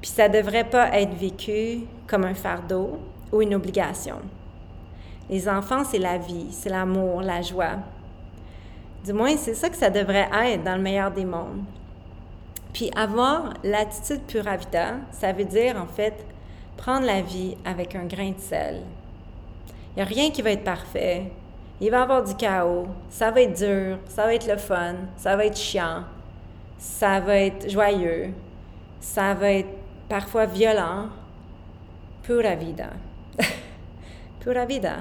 Puis 0.00 0.10
ça 0.10 0.28
ne 0.28 0.34
devrait 0.34 0.68
pas 0.68 0.88
être 0.98 1.14
vécu 1.14 1.82
comme 2.06 2.24
un 2.24 2.34
fardeau 2.34 2.98
ou 3.30 3.40
une 3.42 3.54
obligation. 3.54 4.16
Les 5.30 5.48
enfants, 5.48 5.84
c'est 5.84 5.98
la 5.98 6.18
vie, 6.18 6.48
c'est 6.50 6.68
l'amour, 6.68 7.22
la 7.22 7.42
joie. 7.42 7.76
Du 9.04 9.12
moins, 9.12 9.36
c'est 9.36 9.54
ça 9.54 9.68
que 9.68 9.76
ça 9.76 9.90
devrait 9.90 10.28
être 10.32 10.62
dans 10.62 10.76
le 10.76 10.82
meilleur 10.82 11.10
des 11.10 11.24
mondes. 11.24 11.64
Puis 12.72 12.90
avoir 12.96 13.54
l'attitude 13.64 14.22
pura 14.22 14.56
vida, 14.56 14.94
ça 15.10 15.32
veut 15.32 15.44
dire 15.44 15.76
en 15.76 15.86
fait 15.86 16.24
prendre 16.76 17.06
la 17.06 17.20
vie 17.20 17.56
avec 17.64 17.94
un 17.94 18.04
grain 18.04 18.30
de 18.30 18.40
sel. 18.40 18.82
Il 19.94 19.96
n'y 19.96 20.02
a 20.02 20.06
rien 20.06 20.30
qui 20.30 20.40
va 20.40 20.52
être 20.52 20.64
parfait. 20.64 21.30
Il 21.80 21.90
va 21.90 21.98
y 21.98 22.00
avoir 22.02 22.22
du 22.22 22.34
chaos. 22.34 22.86
Ça 23.10 23.30
va 23.30 23.42
être 23.42 23.58
dur. 23.58 23.98
Ça 24.08 24.24
va 24.24 24.34
être 24.34 24.46
le 24.46 24.56
fun. 24.56 24.94
Ça 25.16 25.36
va 25.36 25.46
être 25.46 25.56
chiant. 25.56 26.04
Ça 26.78 27.20
va 27.20 27.36
être 27.36 27.68
joyeux. 27.68 28.32
Ça 29.00 29.34
va 29.34 29.50
être 29.50 29.68
parfois 30.08 30.46
violent. 30.46 31.08
Pura 32.22 32.54
vida. 32.54 32.90
Pura 34.42 34.64
vida. 34.64 34.96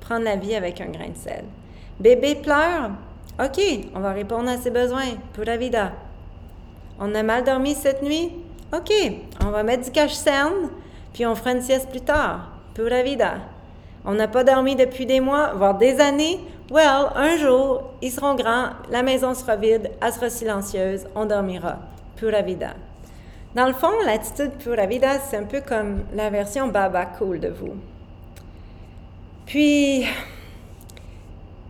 Prendre 0.00 0.24
la 0.24 0.36
vie 0.36 0.54
avec 0.54 0.80
un 0.80 0.86
grain 0.86 1.08
de 1.08 1.16
sel. 1.16 1.44
Bébé 2.00 2.36
pleure? 2.36 2.92
OK, 3.38 3.60
on 3.94 4.00
va 4.00 4.12
répondre 4.12 4.48
à 4.48 4.56
ses 4.56 4.70
besoins. 4.70 5.18
Pura 5.34 5.58
vida. 5.58 5.92
On 6.98 7.14
a 7.14 7.22
mal 7.22 7.44
dormi 7.44 7.74
cette 7.74 8.02
nuit? 8.02 8.32
OK, 8.72 8.90
on 9.44 9.50
va 9.50 9.62
mettre 9.62 9.84
du 9.84 9.90
cache-cerne, 9.90 10.70
puis 11.12 11.26
on 11.26 11.34
fera 11.34 11.52
une 11.52 11.60
sieste 11.60 11.90
plus 11.90 12.00
tard. 12.00 12.52
Pura 12.72 13.02
vida. 13.02 13.34
On 14.06 14.14
n'a 14.14 14.28
pas 14.28 14.44
dormi 14.44 14.76
depuis 14.76 15.04
des 15.04 15.20
mois, 15.20 15.52
voire 15.54 15.76
des 15.76 16.00
années? 16.00 16.40
Well, 16.70 17.10
un 17.14 17.36
jour, 17.36 17.90
ils 18.00 18.10
seront 18.10 18.34
grands, 18.34 18.70
la 18.90 19.02
maison 19.02 19.34
sera 19.34 19.56
vide, 19.56 19.90
elle 20.00 20.12
sera 20.12 20.30
silencieuse, 20.30 21.06
on 21.14 21.26
dormira. 21.26 21.80
Pura 22.16 22.40
vida. 22.40 22.70
Dans 23.54 23.66
le 23.66 23.74
fond, 23.74 23.92
l'attitude 24.06 24.52
pura 24.52 24.86
vida, 24.86 25.18
c'est 25.20 25.36
un 25.36 25.44
peu 25.44 25.60
comme 25.60 26.04
la 26.14 26.30
version 26.30 26.68
baba 26.68 27.04
cool 27.04 27.40
de 27.40 27.48
vous. 27.48 27.74
Puis, 29.46 30.04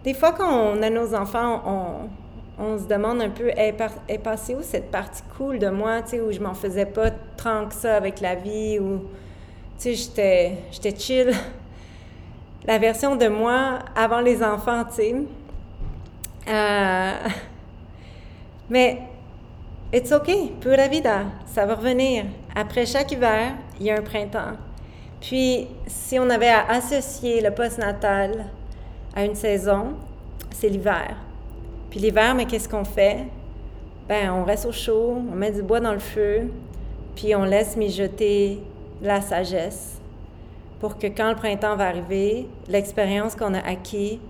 des 0.02 0.14
fois, 0.14 0.32
quand 0.32 0.50
on 0.50 0.82
a 0.82 0.90
nos 0.90 1.14
enfants, 1.14 2.08
on, 2.58 2.78
se 2.78 2.84
demande 2.84 3.20
un 3.20 3.28
peu, 3.28 3.48
est, 3.48 4.18
passée 4.22 4.54
où 4.54 4.62
cette 4.62 4.90
partie 4.90 5.22
cool 5.36 5.58
de 5.58 5.68
moi, 5.68 6.02
tu 6.02 6.20
où 6.20 6.32
je 6.32 6.40
m'en 6.40 6.54
faisais 6.54 6.86
pas 6.86 7.10
tant 7.10 7.66
que 7.66 7.74
ça 7.74 7.96
avec 7.96 8.20
la 8.20 8.34
vie, 8.34 8.78
où, 8.78 9.02
tu 9.78 9.94
sais, 9.94 10.58
j'étais 10.72 10.98
chill. 10.98 11.32
La 12.66 12.78
version 12.78 13.14
de 13.14 13.28
moi 13.28 13.80
avant 13.94 14.20
les 14.20 14.42
enfants, 14.42 14.84
tu 14.84 14.94
sais. 14.94 15.14
Euh, 16.48 17.12
mais 18.70 19.02
It's 19.92 20.10
okay, 20.10 20.52
pura 20.60 20.88
vida, 20.88 21.26
ça 21.46 21.64
va 21.64 21.76
revenir. 21.76 22.24
Après 22.56 22.84
chaque 22.86 23.12
hiver, 23.12 23.52
il 23.78 23.86
y 23.86 23.90
a 23.90 23.96
un 23.96 24.02
printemps. 24.02 24.56
Puis, 25.20 25.66
si 25.86 26.18
on 26.18 26.28
avait 26.30 26.48
à 26.48 26.66
associer 26.68 27.40
le 27.40 27.50
post-natal 27.50 28.46
à 29.14 29.24
une 29.24 29.34
saison, 29.34 29.94
c'est 30.50 30.68
l'hiver. 30.68 31.16
Puis 31.90 32.00
l'hiver, 32.00 32.34
mais 32.34 32.46
qu'est-ce 32.46 32.68
qu'on 32.68 32.84
fait? 32.84 33.24
Ben, 34.08 34.30
on 34.30 34.44
reste 34.44 34.66
au 34.66 34.72
chaud, 34.72 35.16
on 35.30 35.34
met 35.34 35.50
du 35.50 35.62
bois 35.62 35.80
dans 35.80 35.92
le 35.92 35.98
feu, 35.98 36.52
puis 37.14 37.34
on 37.34 37.44
laisse 37.44 37.76
mijoter 37.76 38.60
la 39.02 39.20
sagesse 39.20 39.96
pour 40.80 40.98
que 40.98 41.06
quand 41.06 41.30
le 41.30 41.36
printemps 41.36 41.76
va 41.76 41.88
arriver, 41.88 42.46
l'expérience 42.68 43.34
qu'on 43.34 43.54
a 43.54 43.60
acquis, 43.60 44.20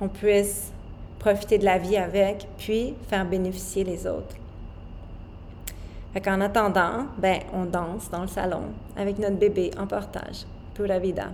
on 0.00 0.08
puisse 0.08 0.72
profiter 1.18 1.58
de 1.58 1.64
la 1.64 1.78
vie 1.78 1.96
avec, 1.96 2.46
puis 2.58 2.94
faire 3.08 3.24
bénéficier 3.24 3.84
les 3.84 4.06
autres. 4.06 4.36
Fait 6.12 6.20
qu'en 6.20 6.40
attendant, 6.40 7.06
ben, 7.18 7.40
on 7.52 7.64
danse 7.64 8.10
dans 8.10 8.22
le 8.22 8.28
salon 8.28 8.62
avec 8.96 9.18
notre 9.18 9.36
bébé 9.36 9.70
en 9.78 9.86
portage. 9.86 10.46
Pura 10.74 10.98
vida. 10.98 11.28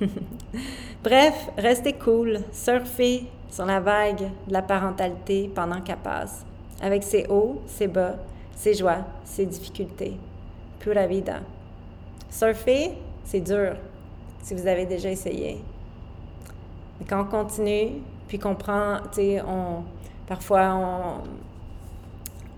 Bref, 1.02 1.50
restez 1.58 1.94
cool, 1.94 2.40
surfez 2.52 3.26
sur 3.50 3.66
la 3.66 3.80
vague 3.80 4.30
de 4.46 4.52
la 4.52 4.62
parentalité 4.62 5.50
pendant 5.54 5.80
qu'elle 5.80 5.96
passe, 5.96 6.44
avec 6.80 7.02
ses 7.02 7.26
hauts, 7.28 7.60
ses 7.66 7.88
bas, 7.88 8.16
ses 8.54 8.74
joies, 8.74 9.04
ses 9.24 9.46
difficultés. 9.46 10.16
Pura 10.78 11.06
vida. 11.06 11.40
Surfer, 12.30 12.92
c'est 13.24 13.40
dur, 13.40 13.74
si 14.42 14.54
vous 14.54 14.66
avez 14.66 14.86
déjà 14.86 15.10
essayé. 15.10 15.62
Mais 16.98 17.06
quand 17.06 17.22
on 17.22 17.24
continue, 17.24 18.00
puis 18.28 18.38
qu'on 18.38 18.54
prend, 18.54 18.98
tu 19.12 19.16
sais, 19.16 19.42
on, 19.42 19.84
parfois 20.26 20.74
on, 20.74 21.51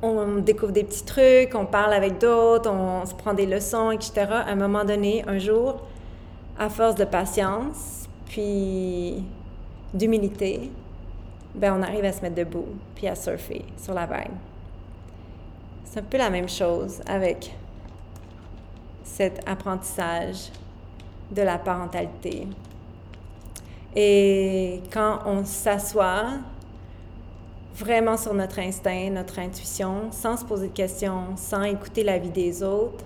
on 0.05 0.37
découvre 0.37 0.73
des 0.73 0.85
petits 0.85 1.05
trucs, 1.05 1.55
on 1.55 1.67
parle 1.67 1.93
avec 1.93 2.19
d'autres, 2.19 2.71
on 2.71 3.05
se 3.07 3.15
prend 3.15 3.35
des 3.35 3.47
leçons, 3.47 3.91
etc. 3.91 4.27
À 4.31 4.51
un 4.51 4.57
moment 4.57 4.85
donné, 4.85 5.25
un 5.27 5.39
jour, 5.39 5.83
à 6.59 6.69
force 6.69 6.95
de 6.95 7.05
patience, 7.05 8.09
puis 8.27 9.25
d'humilité, 9.93 10.71
ben 11.55 11.75
on 11.79 11.83
arrive 11.83 12.05
à 12.05 12.13
se 12.13 12.21
mettre 12.23 12.35
debout, 12.35 12.67
puis 12.95 13.07
à 13.09 13.15
surfer 13.15 13.65
sur 13.77 13.95
la 13.95 14.07
vague. 14.07 14.33
C'est 15.85 16.01
un 16.01 16.03
peu 16.03 16.19
la 16.19 16.31
même 16.31 16.49
chose 16.49 17.01
avec 17.07 17.55
cet 19.05 19.49
apprentissage 19.49 20.51
de 21.31 21.43
la 21.43 21.59
parentalité. 21.59 22.49
Et 23.95 24.83
quand 24.93 25.21
on 25.27 25.45
s'assoit 25.45 26.25
vraiment 27.75 28.17
sur 28.17 28.35
notre 28.35 28.61
instinct, 28.61 29.11
notre 29.11 29.39
intuition, 29.39 30.13
sans 30.13 30.37
se 30.37 30.45
poser 30.45 30.69
de 30.69 30.73
questions, 30.73 31.37
sans 31.37 31.63
écouter 31.63 32.05
la 32.05 32.19
vie 32.19 32.31
des 32.31 32.63
autres, 32.63 33.05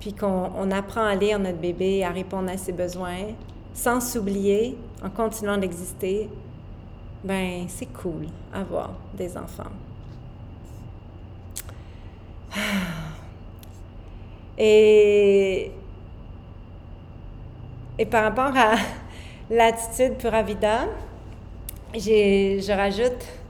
puis 0.00 0.12
qu'on 0.12 0.70
apprend 0.70 1.04
à 1.04 1.14
lire 1.14 1.38
notre 1.38 1.58
bébé, 1.58 2.04
à 2.04 2.10
répondre 2.10 2.50
à 2.50 2.56
ses 2.56 2.72
besoins, 2.72 3.28
sans 3.72 4.00
s'oublier, 4.00 4.76
en 5.02 5.08
continuant 5.08 5.56
d'exister, 5.56 6.28
ben 7.24 7.64
c'est 7.68 7.86
cool 7.86 8.26
avoir 8.52 8.90
des 9.14 9.36
enfants. 9.36 9.70
Et, 14.58 15.72
et 17.98 18.04
par 18.04 18.24
rapport 18.24 18.54
à 18.54 18.74
l'attitude 19.50 20.18
pour 20.18 20.34
Avida, 20.34 20.84
je 21.94 22.76
rajoute 22.76 23.41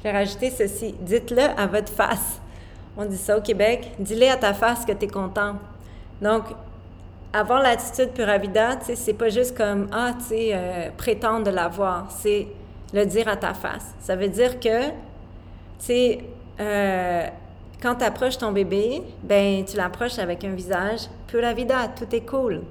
je 0.00 0.04
vais 0.04 0.12
rajouter 0.12 0.50
ceci. 0.50 0.94
Dites-le 0.98 1.42
à 1.42 1.66
votre 1.66 1.92
face. 1.92 2.40
On 2.96 3.04
dit 3.04 3.18
ça 3.18 3.36
au 3.36 3.42
Québec. 3.42 3.92
Dis-le 3.98 4.30
à 4.30 4.36
ta 4.36 4.54
face 4.54 4.86
que 4.86 4.92
tu 4.92 5.04
es 5.04 5.08
content. 5.08 5.56
Donc, 6.22 6.44
avoir 7.34 7.62
l'attitude 7.62 8.10
pura 8.10 8.38
vida, 8.38 8.76
tu 8.76 8.86
sais, 8.86 8.96
c'est 8.96 9.12
pas 9.12 9.28
juste 9.28 9.54
comme, 9.54 9.88
ah, 9.92 10.12
tu 10.18 10.24
sais, 10.24 10.50
euh, 10.52 10.88
prétendre 10.96 11.44
de 11.44 11.50
l'avoir. 11.50 12.10
C'est 12.10 12.48
le 12.94 13.04
dire 13.04 13.28
à 13.28 13.36
ta 13.36 13.52
face. 13.52 13.94
Ça 14.00 14.16
veut 14.16 14.28
dire 14.28 14.58
que, 14.58 14.88
tu 15.84 16.18
euh, 16.60 17.26
quand 17.82 17.96
tu 17.96 18.04
approches 18.04 18.38
ton 18.38 18.52
bébé, 18.52 19.02
ben 19.22 19.64
tu 19.64 19.76
l'approches 19.76 20.18
avec 20.18 20.44
un 20.44 20.52
visage 20.52 21.00
pura 21.26 21.52
vida, 21.52 21.88
tout 21.88 22.14
est 22.14 22.26
cool. 22.26 22.62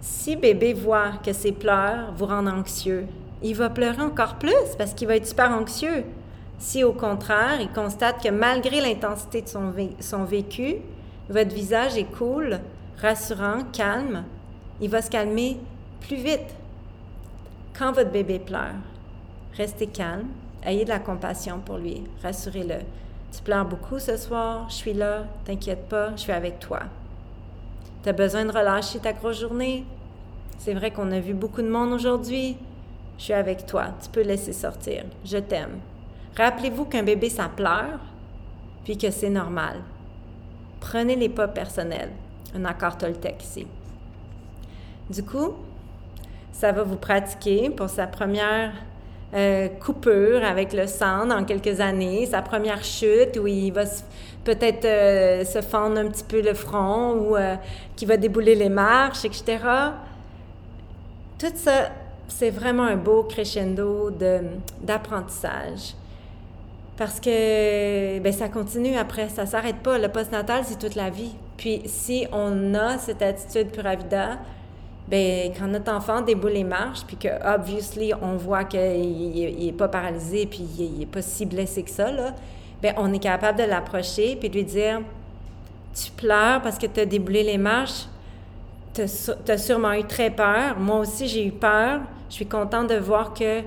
Si 0.00 0.36
bébé 0.36 0.74
voit 0.74 1.12
que 1.24 1.32
ses 1.32 1.52
pleurs 1.52 2.12
vous 2.16 2.26
rendent 2.26 2.48
anxieux, 2.48 3.06
il 3.42 3.54
va 3.54 3.70
pleurer 3.70 4.02
encore 4.02 4.36
plus 4.36 4.52
parce 4.78 4.94
qu'il 4.94 5.08
va 5.08 5.16
être 5.16 5.26
super 5.26 5.50
anxieux. 5.50 6.04
Si 6.58 6.84
au 6.84 6.92
contraire, 6.92 7.60
il 7.60 7.68
constate 7.70 8.22
que 8.22 8.30
malgré 8.30 8.80
l'intensité 8.80 9.42
de 9.42 9.48
son, 9.48 10.24
vécu, 10.24 10.76
votre 11.28 11.54
visage 11.54 11.96
est 11.96 12.10
cool, 12.16 12.60
rassurant, 13.00 13.64
calme, 13.72 14.24
il 14.80 14.88
va 14.88 15.02
se 15.02 15.10
calmer 15.10 15.58
plus 16.00 16.16
vite. 16.16 16.54
Quand 17.76 17.92
votre 17.92 18.10
bébé 18.10 18.38
pleure, 18.38 18.76
restez 19.56 19.88
calme, 19.88 20.28
ayez 20.64 20.84
de 20.84 20.90
la 20.90 21.00
compassion 21.00 21.60
pour 21.64 21.78
lui, 21.78 22.04
rassurez-le. 22.22 22.78
Tu 23.32 23.42
pleures 23.42 23.64
beaucoup 23.64 23.98
ce 23.98 24.16
soir, 24.16 24.66
je 24.68 24.74
suis 24.74 24.94
là, 24.94 25.24
t'inquiète 25.44 25.88
pas, 25.88 26.12
je 26.14 26.20
suis 26.20 26.32
avec 26.32 26.60
toi. 26.60 26.80
Tu 28.04 28.08
as 28.08 28.12
besoin 28.12 28.44
de 28.44 28.52
relâcher 28.52 29.00
ta 29.00 29.12
grosse 29.12 29.40
journée? 29.40 29.84
C'est 30.58 30.74
vrai 30.74 30.92
qu'on 30.92 31.10
a 31.10 31.18
vu 31.18 31.34
beaucoup 31.34 31.62
de 31.62 31.68
monde 31.68 31.92
aujourd'hui. 31.92 32.56
Je 33.18 33.24
suis 33.24 33.32
avec 33.32 33.66
toi, 33.66 33.86
tu 34.02 34.08
peux 34.10 34.22
laisser 34.22 34.52
sortir. 34.52 35.04
Je 35.24 35.38
t'aime. 35.38 35.78
Rappelez-vous 36.36 36.86
qu'un 36.86 37.02
bébé, 37.02 37.30
ça 37.30 37.48
pleure, 37.48 38.00
puis 38.84 38.98
que 38.98 39.10
c'est 39.10 39.30
normal. 39.30 39.76
Prenez 40.80 41.16
les 41.16 41.28
pas 41.28 41.48
personnels. 41.48 42.10
Un 42.54 42.64
accord 42.64 42.98
Toltec 42.98 43.42
ici. 43.42 43.66
Du 45.08 45.22
coup, 45.22 45.54
ça 46.52 46.72
va 46.72 46.82
vous 46.82 46.96
pratiquer 46.96 47.70
pour 47.70 47.88
sa 47.88 48.06
première 48.06 48.72
euh, 49.34 49.68
coupure 49.68 50.44
avec 50.44 50.72
le 50.72 50.86
sang 50.86 51.26
dans 51.26 51.44
quelques 51.44 51.80
années, 51.80 52.26
sa 52.26 52.42
première 52.42 52.84
chute 52.84 53.36
où 53.36 53.46
il 53.46 53.72
va 53.72 53.82
peut-être 54.44 54.84
euh, 54.84 55.44
se 55.44 55.60
fendre 55.60 55.98
un 55.98 56.06
petit 56.06 56.22
peu 56.22 56.40
le 56.40 56.54
front 56.54 57.14
ou 57.14 57.36
euh, 57.36 57.56
qui 57.96 58.06
va 58.06 58.16
débouler 58.16 58.54
les 58.54 58.68
marches, 58.68 59.24
etc. 59.24 59.58
Tout 61.38 61.52
ça, 61.56 61.90
c'est 62.28 62.50
vraiment 62.50 62.84
un 62.84 62.96
beau 62.96 63.22
crescendo 63.24 64.10
d'apprentissage. 64.82 65.94
Parce 66.96 67.18
que 67.18 68.20
ben, 68.20 68.32
ça 68.32 68.48
continue 68.48 68.96
après, 68.96 69.28
ça 69.28 69.46
s'arrête 69.46 69.78
pas. 69.78 69.98
Le 69.98 70.08
postnatal, 70.08 70.62
c'est 70.64 70.78
toute 70.78 70.94
la 70.94 71.10
vie. 71.10 71.32
Puis 71.56 71.82
si 71.86 72.26
on 72.32 72.74
a 72.74 72.98
cette 72.98 73.20
attitude 73.20 73.70
pura 73.72 73.96
vida, 73.96 74.38
ben 75.08 75.52
quand 75.58 75.66
notre 75.66 75.92
enfant 75.92 76.22
déboule 76.22 76.52
les 76.52 76.64
marches, 76.64 77.02
puis 77.06 77.16
que 77.16 77.28
obviously 77.54 78.12
on 78.22 78.36
voit 78.36 78.64
qu'il 78.64 79.66
n'est 79.66 79.72
pas 79.72 79.88
paralysé, 79.88 80.46
puis 80.46 80.66
il 80.78 80.98
n'est 80.98 81.06
pas 81.06 81.22
si 81.22 81.46
blessé 81.46 81.82
que 81.82 81.90
ça, 81.90 82.10
là, 82.10 82.34
ben 82.80 82.94
on 82.96 83.12
est 83.12 83.18
capable 83.18 83.58
de 83.58 83.64
l'approcher, 83.64 84.36
puis 84.36 84.48
de 84.48 84.54
lui 84.54 84.64
dire 84.64 85.00
Tu 85.94 86.10
pleures 86.12 86.62
parce 86.62 86.78
que 86.78 86.86
tu 86.86 87.00
as 87.00 87.06
déboulé 87.06 87.42
les 87.42 87.58
marches, 87.58 88.06
tu 88.94 89.02
as, 89.02 89.58
sûrement 89.58 89.92
eu 89.92 90.04
très 90.04 90.30
peur. 90.30 90.78
Moi 90.78 91.00
aussi, 91.00 91.26
j'ai 91.26 91.46
eu 91.46 91.52
peur. 91.52 92.00
Je 92.30 92.34
suis 92.34 92.46
contente 92.46 92.88
de 92.88 92.96
voir 92.96 93.34
que 93.34 93.62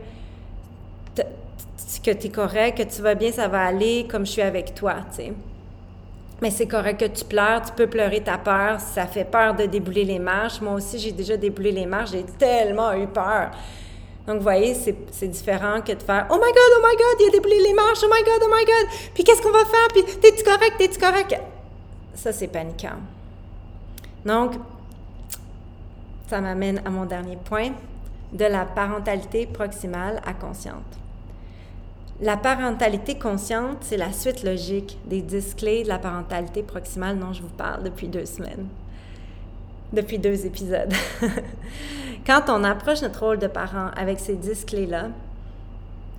tu 2.04 2.10
es 2.10 2.30
correct, 2.30 2.78
que 2.78 2.84
tu 2.84 3.02
vas 3.02 3.16
bien, 3.16 3.32
ça 3.32 3.48
va 3.48 3.66
aller 3.66 4.08
comme 4.10 4.26
je 4.26 4.32
suis 4.32 4.42
avec 4.42 4.74
toi. 4.74 4.96
Mais 6.42 6.52
c'est 6.52 6.68
correct 6.68 7.00
que 7.00 7.06
tu 7.06 7.26
pleures, 7.26 7.62
tu 7.64 7.72
peux 7.74 7.88
pleurer 7.88 8.22
ta 8.22 8.38
peur, 8.38 8.80
ça 8.80 9.08
fait 9.08 9.26
peur 9.26 9.56
de 9.56 9.66
débouler 9.66 10.04
les 10.06 10.20
marches. 10.20 10.62
Moi 10.62 10.74
aussi, 10.74 11.00
j'ai 11.00 11.12
déjà 11.12 11.36
déboulé 11.36 11.72
les 11.72 11.86
marches, 11.86 12.12
j'ai 12.12 12.24
tellement 12.24 12.94
eu 12.94 13.08
peur. 13.08 13.52
Donc, 14.28 14.38
vous 14.38 14.44
voyez, 14.44 14.74
c'est 14.74 15.28
différent 15.28 15.82
que 15.82 15.94
de 15.94 16.04
faire 16.04 16.28
Oh 16.30 16.36
my 16.36 16.40
God, 16.40 16.72
oh 16.78 16.82
my 16.84 16.96
God, 16.96 17.22
il 17.22 17.28
a 17.28 17.32
déboulé 17.32 17.60
les 17.64 17.74
marches, 17.74 18.00
oh 18.04 18.10
my 18.14 18.24
God, 18.24 18.42
oh 18.44 18.54
my 18.54 18.66
God, 18.66 18.88
puis 19.14 19.24
qu'est-ce 19.24 19.42
qu'on 19.42 19.52
va 19.52 19.66
faire, 19.66 19.88
puis 19.94 20.04
t'es-tu 20.04 20.44
correct, 20.44 20.74
t'es-tu 20.78 21.00
correct? 21.00 21.42
Ça, 22.14 22.32
c'est 22.34 22.48
paniquant. 22.48 22.98
Donc, 24.26 24.54
ça 26.28 26.42
m'amène 26.42 26.82
à 26.86 26.90
mon 26.90 27.06
dernier 27.06 27.38
point, 27.38 27.72
de 28.34 28.46
la 28.46 28.66
parentalité 28.66 29.46
proximale 29.46 30.22
à 30.26 30.34
consciente. 30.34 30.84
La 32.20 32.36
parentalité 32.36 33.18
consciente, 33.18 33.78
c'est 33.82 33.98
la 33.98 34.12
suite 34.12 34.44
logique 34.44 34.98
des 35.06 35.22
dix 35.22 35.54
clés 35.54 35.84
de 35.84 35.88
la 35.88 36.00
parentalité 36.00 36.64
proximale 36.64 37.20
dont 37.20 37.32
je 37.32 37.44
vous 37.44 37.48
parle 37.50 37.84
depuis 37.84 38.08
deux 38.08 38.26
semaines, 38.26 38.68
depuis 39.94 40.18
deux 40.18 40.46
épisodes. 40.46 40.94
Quand 42.26 42.50
on 42.50 42.64
approche 42.64 43.02
notre 43.04 43.24
rôle 43.24 43.40
de 43.40 43.48
parent 43.48 43.92
avec 43.96 44.20
ces 44.20 44.36
dix 44.36 44.66
clés-là, 44.66 45.10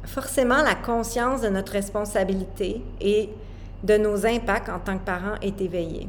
forcément 0.05 0.63
la 0.63 0.75
conscience 0.75 1.43
de 1.43 1.49
notre 1.49 1.73
responsabilité 1.73 2.81
et 3.01 3.29
de 3.83 3.97
nos 3.97 4.25
impacts 4.25 4.69
en 4.69 4.79
tant 4.79 4.99
que 4.99 5.05
parent 5.05 5.35
est 5.43 5.61
éveillée. 5.61 6.09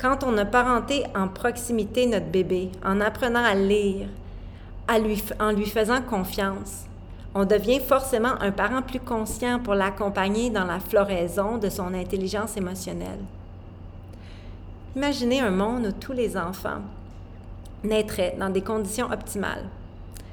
Quand 0.00 0.22
on 0.22 0.38
a 0.38 0.44
parenté 0.44 1.02
en 1.16 1.26
proximité 1.26 2.06
notre 2.06 2.26
bébé, 2.26 2.70
en 2.84 3.00
apprenant 3.00 3.44
à 3.44 3.56
lire, 3.56 4.06
à 4.86 5.00
lui, 5.00 5.20
en 5.40 5.50
lui 5.50 5.66
faisant 5.66 6.00
confiance, 6.00 6.84
on 7.34 7.44
devient 7.44 7.80
forcément 7.80 8.40
un 8.40 8.52
parent 8.52 8.82
plus 8.82 9.00
conscient 9.00 9.58
pour 9.58 9.74
l'accompagner 9.74 10.50
dans 10.50 10.64
la 10.64 10.78
floraison 10.78 11.58
de 11.58 11.68
son 11.68 11.94
intelligence 11.94 12.56
émotionnelle. 12.56 13.18
Imaginez 14.94 15.40
un 15.40 15.50
monde 15.50 15.86
où 15.86 15.92
tous 15.92 16.12
les 16.12 16.36
enfants 16.36 16.82
naîtraient 17.82 18.36
dans 18.38 18.50
des 18.50 18.62
conditions 18.62 19.10
optimales, 19.10 19.66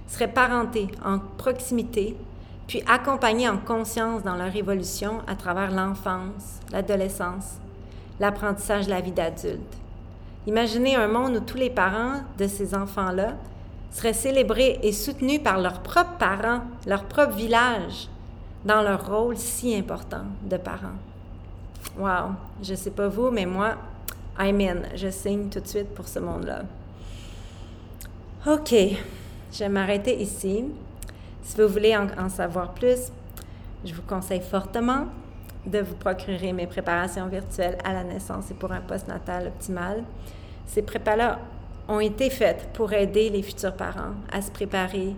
seraient 0.07 0.31
parentés 0.31 0.89
en 1.03 1.17
proximité, 1.17 2.15
puis 2.67 2.83
accompagnés 2.87 3.49
en 3.49 3.57
conscience 3.57 4.21
dans 4.21 4.35
leur 4.35 4.55
évolution 4.55 5.21
à 5.27 5.35
travers 5.35 5.71
l'enfance, 5.71 6.59
l'adolescence, 6.71 7.59
l'apprentissage 8.19 8.85
de 8.85 8.91
la 8.91 9.01
vie 9.01 9.11
d'adulte. 9.11 9.77
Imaginez 10.47 10.95
un 10.95 11.07
monde 11.07 11.37
où 11.37 11.39
tous 11.39 11.57
les 11.57 11.69
parents 11.69 12.21
de 12.37 12.47
ces 12.47 12.75
enfants-là 12.75 13.33
seraient 13.91 14.13
célébrés 14.13 14.79
et 14.83 14.91
soutenus 14.91 15.41
par 15.41 15.59
leurs 15.59 15.81
propres 15.81 16.17
parents, 16.19 16.61
leur 16.85 17.05
propre 17.05 17.33
village, 17.33 18.09
dans 18.65 18.81
leur 18.81 19.07
rôle 19.07 19.37
si 19.37 19.75
important 19.75 20.23
de 20.43 20.57
parents. 20.57 20.97
Wow! 21.97 22.33
Je 22.61 22.75
sais 22.75 22.91
pas 22.91 23.07
vous, 23.07 23.31
mais 23.31 23.45
moi, 23.45 23.75
I'm 24.39 24.59
in. 24.59 24.95
Je 24.95 25.09
signe 25.09 25.49
tout 25.49 25.59
de 25.59 25.67
suite 25.67 25.93
pour 25.93 26.07
ce 26.07 26.19
monde-là. 26.19 26.63
OK. 28.47 28.73
Je 29.51 29.59
vais 29.59 29.69
m'arrêter 29.69 30.21
ici. 30.21 30.65
Si 31.43 31.61
vous 31.61 31.67
voulez 31.67 31.95
en, 31.95 32.27
savoir 32.27 32.73
plus, 32.73 33.11
je 33.85 33.93
vous 33.93 34.01
conseille 34.01 34.41
fortement 34.41 35.05
de 35.65 35.79
vous 35.79 35.95
procurer 35.95 36.53
mes 36.53 36.67
préparations 36.67 37.27
virtuelles 37.27 37.77
à 37.83 37.93
la 37.93 38.03
naissance 38.03 38.51
et 38.51 38.53
pour 38.53 38.71
un 38.71 38.81
post-natal 38.81 39.47
optimal. 39.47 40.03
Ces 40.67 40.81
prépas-là 40.81 41.39
ont 41.87 41.99
été 41.99 42.29
faites 42.29 42.69
pour 42.73 42.93
aider 42.93 43.29
les 43.29 43.43
futurs 43.43 43.73
parents 43.73 44.13
à 44.31 44.41
se 44.41 44.51
préparer 44.51 45.15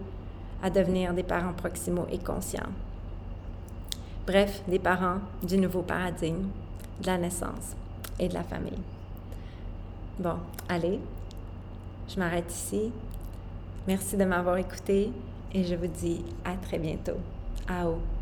à 0.61 0.69
devenir 0.69 1.13
des 1.13 1.23
parents 1.23 1.53
proximaux 1.53 2.07
et 2.11 2.17
conscients. 2.17 2.71
Bref, 4.25 4.61
des 4.67 4.79
parents 4.79 5.19
du 5.43 5.57
nouveau 5.57 5.81
paradigme 5.81 6.47
de 7.01 7.07
la 7.07 7.17
naissance 7.17 7.75
et 8.19 8.27
de 8.27 8.33
la 8.33 8.43
famille. 8.43 8.81
Bon, 10.19 10.37
allez, 10.67 10.99
je 12.09 12.19
m'arrête 12.19 12.51
ici. 12.51 12.91
Merci 13.87 14.17
de 14.17 14.25
m'avoir 14.25 14.57
écouté 14.57 15.11
et 15.53 15.63
je 15.63 15.75
vous 15.75 15.87
dis 15.87 16.25
à 16.43 16.55
très 16.55 16.79
bientôt. 16.79 17.17
Ao. 17.69 18.16